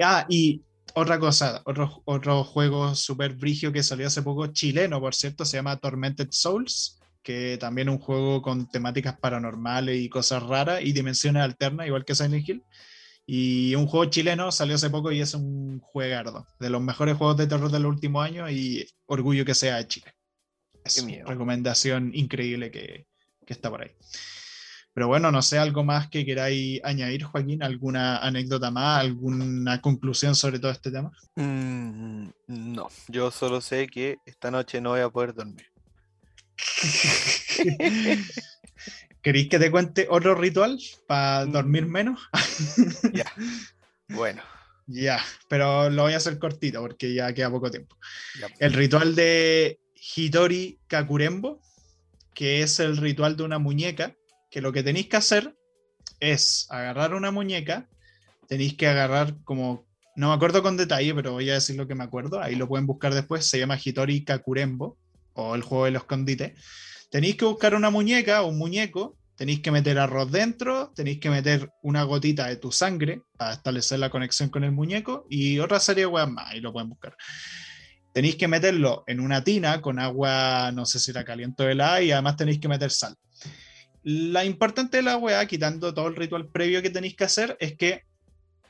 [0.00, 0.62] Ah, y
[0.94, 5.58] otra cosa, otro, otro juego súper brigio que salió hace poco, chileno por cierto, se
[5.58, 11.42] llama Tormented Souls que también un juego con temáticas paranormales y cosas raras y dimensiones
[11.42, 12.64] alternas, igual que Silent Hill.
[13.26, 17.36] Y un juego chileno salió hace poco y es un juegardo, de los mejores juegos
[17.36, 20.14] de terror de los últimos años y orgullo que sea de Chile.
[20.84, 23.06] Es una recomendación increíble que,
[23.46, 23.92] que está por ahí.
[24.94, 30.34] Pero bueno, no sé, algo más que queráis añadir, Joaquín, alguna anécdota más, alguna conclusión
[30.34, 31.10] sobre todo este tema.
[31.36, 35.66] Mm, no, yo solo sé que esta noche no voy a poder dormir.
[39.22, 41.52] ¿Queréis que te cuente otro ritual para Mm.
[41.52, 42.20] dormir menos?
[43.14, 43.32] Ya.
[44.08, 44.42] Bueno,
[44.86, 47.96] Ya, pero lo voy a hacer cortito porque ya queda poco tiempo.
[48.40, 48.48] ya.
[48.58, 51.62] El ritual de Hitori Kakurembo,
[52.34, 54.16] que es el ritual de una muñeca,
[54.50, 55.54] que lo que tenéis que hacer
[56.18, 57.88] es agarrar una muñeca,
[58.48, 61.94] tenéis que agarrar como, no me acuerdo con detalle, pero voy a decir lo que
[61.94, 64.98] me acuerdo, ahí lo pueden buscar después, se llama Hitori Kakurembo,
[65.34, 66.54] o el juego del escondite.
[67.12, 71.28] Tenéis que buscar una muñeca o un muñeco, tenéis que meter arroz dentro, tenéis que
[71.28, 75.78] meter una gotita de tu sangre para establecer la conexión con el muñeco y otra
[75.78, 77.14] serie de weas más, ahí lo pueden buscar.
[78.14, 82.00] Tenéis que meterlo en una tina con agua, no sé si era caliente o helada,
[82.00, 83.14] y además tenéis que meter sal.
[84.04, 87.76] La importante de la weá, quitando todo el ritual previo que tenéis que hacer, es
[87.76, 88.04] que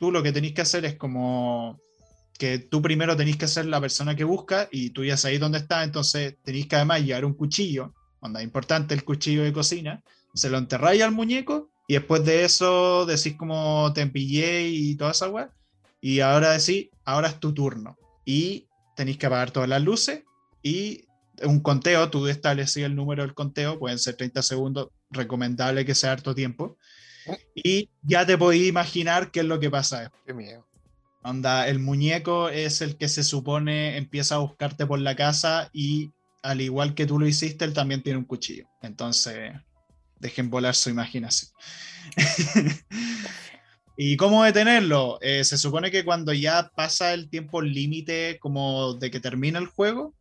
[0.01, 1.79] tú lo que tenéis que hacer es como
[2.37, 5.59] que tú primero tenéis que ser la persona que busca y tú ya sabéis dónde
[5.59, 10.03] está, entonces tenéis que además llevar un cuchillo, onda importante el cuchillo de cocina,
[10.33, 15.11] se lo enterráis al muñeco y después de eso decís como te pillé y toda
[15.11, 15.51] esa weá,
[16.01, 17.99] y ahora decís, ahora es tu turno.
[18.25, 18.67] Y
[18.97, 20.23] tenéis que apagar todas las luces
[20.63, 21.05] y
[21.43, 26.13] un conteo, tú establecís el número del conteo, pueden ser 30 segundos, recomendable que sea
[26.13, 26.77] harto tiempo.
[27.55, 30.11] Y ya te podéis imaginar qué es lo que pasa.
[30.27, 30.67] Qué miedo.
[31.23, 36.11] Onda, el muñeco es el que se supone empieza a buscarte por la casa y
[36.43, 38.67] al igual que tú lo hiciste, él también tiene un cuchillo.
[38.83, 39.53] Entonces,
[40.19, 41.51] dejen volar su imaginación.
[43.97, 45.19] ¿Y cómo detenerlo?
[45.21, 49.67] Eh, se supone que cuando ya pasa el tiempo límite como de que termina el
[49.67, 50.15] juego,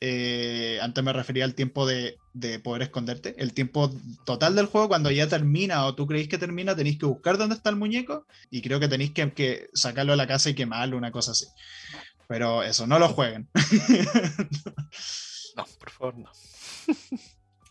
[0.00, 3.90] eh, antes me refería al tiempo de, de, poder esconderte, el tiempo
[4.26, 7.54] total del juego, cuando ya termina o tú creéis que termina, tenéis que buscar dónde
[7.54, 10.98] está el muñeco y creo que tenéis que, que sacarlo a la casa y quemarlo,
[10.98, 11.46] una cosa así.
[12.28, 13.48] Pero eso, no lo jueguen.
[15.56, 16.30] No, por favor, no.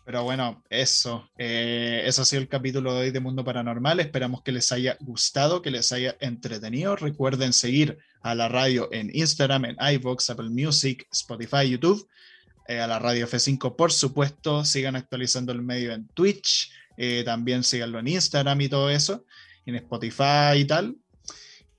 [0.04, 1.28] Pero bueno, eso.
[1.38, 4.00] Eh, eso ha sido el capítulo de hoy de Mundo Paranormal.
[4.00, 6.96] Esperamos que les haya gustado, que les haya entretenido.
[6.96, 12.08] Recuerden seguir a la radio en Instagram, en iVoox, Apple Music, Spotify, YouTube.
[12.68, 14.64] Eh, a la radio F5, por supuesto.
[14.64, 16.72] Sigan actualizando el medio en Twitch.
[16.96, 19.24] Eh, también síganlo en Instagram y todo eso.
[19.64, 20.96] En Spotify y tal.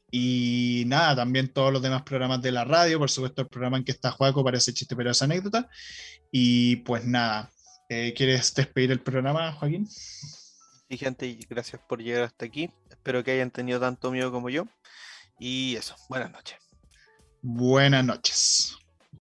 [0.10, 3.84] Y nada, también todos los demás programas de la radio, por supuesto el programa en
[3.84, 5.70] que está Juaco parece chiste pero es anécdota.
[6.32, 7.51] Y pues nada,
[7.89, 9.88] eh, ¿Quieres despedir el programa, Joaquín?
[9.88, 12.70] Sí, gente, gracias por llegar hasta aquí.
[12.89, 14.68] Espero que hayan tenido tanto miedo como yo.
[15.39, 16.58] Y eso, buenas noches.
[17.41, 18.78] Buenas noches.